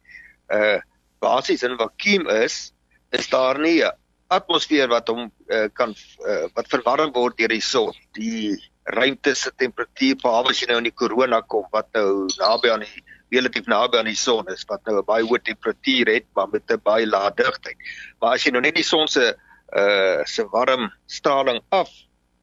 uh 0.54 0.78
basies 1.20 1.64
in 1.66 1.74
vakuum 1.80 2.28
is, 2.30 2.72
is 3.10 3.30
daar 3.30 3.58
nie 3.60 3.82
'n 3.84 3.92
atmosfeer 4.30 4.88
wat 4.88 5.08
hom 5.08 5.32
uh, 5.50 5.68
kan 5.74 5.96
uh, 6.28 6.46
wat 6.54 6.68
verwarm 6.70 7.12
word 7.16 7.38
deur 7.38 7.50
die 7.50 7.62
son. 7.62 7.94
Die 8.14 8.54
ruimte 8.84 9.34
se 9.36 9.52
temperatuur 9.52 10.16
behalwe 10.22 10.54
as 10.54 10.62
jy 10.62 10.68
nou 10.70 10.78
in 10.78 10.90
die 10.90 10.96
korona 10.96 11.42
kom 11.42 11.66
wat 11.72 11.90
nou 11.94 12.28
naby 12.38 12.72
aan 12.72 12.86
die 12.86 13.04
relatief 13.32 13.68
naby 13.68 13.98
aan 13.98 14.12
die 14.12 14.20
son 14.20 14.48
is 14.54 14.64
wat 14.70 14.86
nou 14.86 15.00
'n 15.00 15.06
baie 15.06 15.24
hoë 15.24 15.44
temperatuur 15.44 16.14
het 16.14 16.26
maar 16.36 16.48
met 16.54 16.72
'n 16.72 16.82
baie 16.84 17.06
lae 17.06 17.32
digtheid. 17.36 17.78
Maar 18.22 18.36
as 18.36 18.46
jy 18.46 18.52
nou 18.52 18.62
net 18.62 18.76
die 18.76 18.84
son 18.84 19.08
se 19.08 19.36
uh 19.76 20.24
se 20.26 20.48
warm 20.52 20.92
straling 21.08 21.60
af 21.72 21.90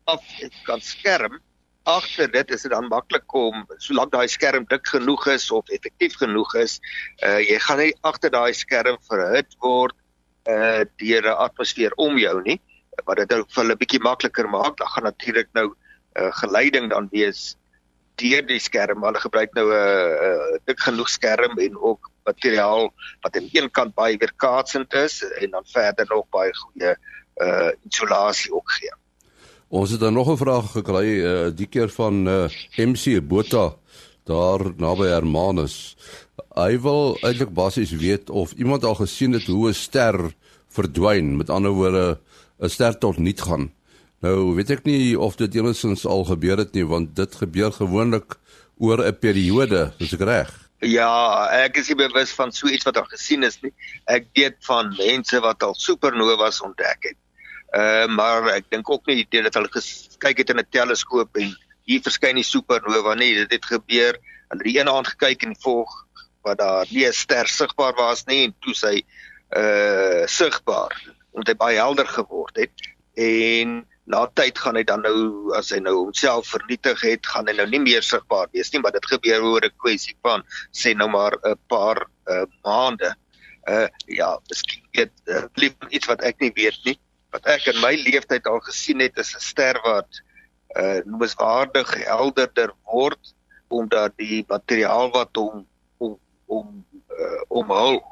af 0.07 0.23
kan 0.67 0.81
skerm 0.81 1.41
agter 1.85 2.31
dit 2.33 2.51
is 2.51 2.63
dit 2.63 2.73
dan 2.73 2.89
maklik 2.89 3.35
om 3.35 3.65
solank 3.77 4.13
daai 4.13 4.29
skerm 4.29 4.65
dik 4.69 4.87
genoeg 4.89 5.27
is 5.35 5.51
of 5.51 5.69
effektief 5.69 6.17
genoeg 6.21 6.55
is, 6.57 6.79
uh 7.27 7.41
jy 7.41 7.59
gaan 7.61 7.83
nie 7.83 7.93
agter 8.03 8.33
daai 8.33 8.53
skerm 8.57 8.97
verhit 9.09 9.57
word 9.61 9.97
uh 10.49 10.85
deur 11.01 11.29
'n 11.29 11.37
atmosfeer 11.47 11.93
om 11.97 12.17
jou 12.19 12.41
nie, 12.43 12.61
wat 13.05 13.21
dit 13.21 13.33
ook 13.33 13.51
vir 13.51 13.63
hulle 13.63 13.77
bietjie 13.77 14.01
makliker 14.01 14.49
maak. 14.49 14.77
Dan 14.77 14.89
gaan 14.89 15.05
natuurlik 15.05 15.49
nou 15.53 15.75
uh, 16.17 16.33
geleiding 16.41 16.91
dan 16.91 17.09
wees 17.13 17.57
deur 18.21 18.43
die 18.47 18.61
skerm. 18.61 19.05
Hulle 19.05 19.21
gebruik 19.21 19.55
nou 19.55 19.69
'n 19.69 19.77
uh, 19.77 20.27
uh, 20.27 20.59
dik 20.65 20.81
genoeg 20.81 21.09
skerm 21.09 21.59
en 21.59 21.77
ook 21.77 22.11
materiaal 22.25 22.93
wat 23.21 23.37
aan 23.37 23.49
een 23.53 23.71
kant 23.71 23.95
baie 23.95 24.17
weerkaatsend 24.17 24.95
is 24.95 25.23
en 25.23 25.51
dan 25.51 25.65
verder 25.67 26.07
nog 26.09 26.29
baie 26.31 26.55
goeie 26.55 26.97
uh 27.43 27.71
isolasie 27.91 28.53
ook 28.55 28.71
gee. 28.71 28.93
Ons 29.75 29.91
het 29.91 30.01
dan 30.01 30.13
nog 30.15 30.29
'n 30.31 30.37
vraag 30.37 30.71
gekry 30.71 31.09
uh, 31.19 31.51
die 31.51 31.67
keer 31.67 31.91
van 31.91 32.29
uh, 32.29 32.47
MC 32.79 33.19
Botha 33.27 33.75
daar 34.25 34.61
naby 34.77 35.07
Hermanus. 35.11 35.97
Hy 36.55 36.79
wil 36.79 37.19
eintlik 37.27 37.51
basies 37.51 37.91
weet 37.91 38.31
of 38.31 38.53
iemand 38.53 38.85
al 38.85 38.95
gesien 38.95 39.33
het 39.33 39.47
hoe 39.51 39.69
'n 39.69 39.75
ster 39.75 40.35
verdwyn, 40.69 41.37
met 41.37 41.51
ander 41.51 41.71
woorde 41.71 42.21
'n 42.63 42.69
ster 42.69 42.99
tot 42.99 43.19
niet 43.19 43.41
gaan. 43.41 43.73
Nou 44.21 44.55
weet 44.55 44.71
ek 44.71 44.85
nie 44.85 45.19
of 45.19 45.37
dit 45.37 45.55
enigsins 45.55 46.07
al 46.07 46.25
gebeur 46.25 46.57
het 46.57 46.73
nie 46.73 46.87
want 46.87 47.17
dit 47.17 47.35
gebeur 47.35 47.73
gewoonlik 47.73 48.39
oor 48.79 49.03
'n 49.03 49.19
periode, 49.19 49.93
is 49.99 50.13
ek 50.13 50.21
reg? 50.21 50.71
Ja, 50.79 51.49
ek 51.51 51.77
is 51.77 51.95
bewus 51.95 52.31
van 52.31 52.53
so 52.53 52.69
iets 52.69 52.85
wat 52.85 52.97
al 52.97 53.11
gesien 53.11 53.43
is 53.43 53.59
nie. 53.63 53.73
Ek 54.07 54.27
weet 54.35 54.57
van 54.61 54.95
mense 54.97 55.41
wat 55.41 55.63
al 55.63 55.75
supernovas 55.75 56.61
ontdek 56.61 56.99
het. 57.01 57.24
Uh 57.75 58.07
maar 58.07 58.47
ek 58.55 58.71
dink 58.71 58.91
ook 58.91 59.07
nie 59.11 59.25
dit 59.27 59.43
dat 59.43 59.57
hulle 59.59 59.83
kyk 60.23 60.39
het 60.39 60.51
in 60.51 60.61
'n 60.63 60.71
teleskoop 60.71 61.37
en 61.43 61.55
hier 61.85 62.01
verskyn 62.01 62.39
die 62.39 62.47
supernova 62.47 63.15
nie. 63.15 63.35
Dit 63.35 63.53
het 63.53 63.65
gebeur 63.67 64.19
aan 64.49 64.59
die 64.63 64.79
een 64.79 64.89
aand 64.89 65.09
gekyk 65.09 65.43
en 65.43 65.57
volg 65.59 65.91
wat 66.43 66.59
daar 66.59 66.87
nie 66.91 67.07
'n 67.07 67.13
ster 67.13 67.49
sigbaar 67.49 67.95
was 67.95 68.27
nie 68.27 68.45
en 68.45 68.55
toe 68.61 68.75
sy 68.75 69.03
uh 69.57 70.27
sigbaar 70.27 70.95
omdat 71.33 71.49
hy 71.49 71.57
baie 71.59 71.79
helder 71.79 72.07
geword 72.07 72.57
het 72.57 72.95
en 73.15 73.83
na 74.07 74.27
tyd 74.27 74.59
gaan 74.59 74.77
hy 74.77 74.85
dan 74.85 75.03
nou 75.03 75.53
as 75.57 75.71
hy 75.73 75.81
nou 75.81 75.95
homself 75.97 76.47
vernietig 76.47 77.01
het, 77.01 77.27
gaan 77.27 77.49
hy 77.49 77.55
nou 77.57 77.67
nie 77.67 77.81
meer 77.81 78.03
sigbaar 78.03 78.51
wees 78.53 78.71
nie, 78.73 78.81
maar 78.81 78.93
dit 78.93 79.07
gebeur 79.07 79.43
oor 79.43 79.65
'n 79.65 79.77
kwessie 79.81 80.17
van 80.23 80.45
sê 80.73 80.95
nou 80.95 81.09
maar 81.09 81.33
'n 81.43 81.59
paar 81.69 82.07
uh 82.29 82.45
maande. 82.63 83.15
Uh 83.67 83.89
ja, 84.07 84.39
miskien 84.49 84.85
weet 84.93 85.13
uh, 85.25 85.71
iets 85.89 86.07
wat 86.07 86.23
ek 86.23 86.41
nie 86.41 86.53
weet 86.55 86.79
nie 86.85 86.99
wat 87.35 87.51
ek 87.51 87.67
in 87.73 87.81
my 87.83 87.95
lewenstyd 87.99 88.47
al 88.47 88.63
gesien 88.63 89.03
het 89.03 89.19
is 89.19 89.35
'n 89.35 89.43
ster 89.43 89.81
wat 89.83 90.23
uh 90.79 91.01
noemenswaardig 91.05 91.91
helderder 92.07 92.71
word 92.91 93.35
omdat 93.69 94.15
die 94.17 94.45
materiaal 94.49 95.11
wat 95.15 95.35
hom 95.39 95.67
om 95.99 96.19
om 96.47 96.85
uh 97.11 97.41
omhul 97.49 98.03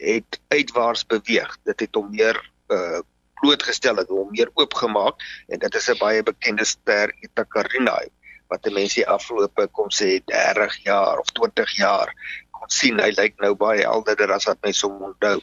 het 0.00 0.40
uitwaarts 0.48 1.06
beweeg. 1.06 1.56
Dit 1.64 1.80
het 1.80 1.94
hom 1.94 2.10
meer 2.10 2.38
uh 2.70 3.00
blootgestel 3.40 3.96
het, 3.96 4.08
hom 4.08 4.30
meer 4.30 4.50
oopgemaak 4.54 5.22
en 5.48 5.58
dit 5.58 5.74
is 5.74 5.90
'n 5.90 5.98
baie 5.98 6.22
bekende 6.22 6.64
ster 6.64 7.12
Eta 7.20 7.44
Carinae 7.44 8.10
wat 8.50 8.62
die 8.66 8.74
mense 8.74 9.06
afgelope 9.06 9.66
kom 9.78 9.88
sê 9.94 10.20
30 10.26 10.76
jaar 10.84 11.18
of 11.18 11.30
20 11.38 11.76
jaar 11.78 12.10
kon 12.50 12.68
sien 12.68 12.98
hy 13.00 13.10
lyk 13.16 13.38
nou 13.40 13.54
baie 13.54 13.86
helderder 13.86 14.32
as 14.32 14.46
wat 14.50 14.58
mense 14.62 14.86
hom 14.86 15.02
onthou. 15.10 15.38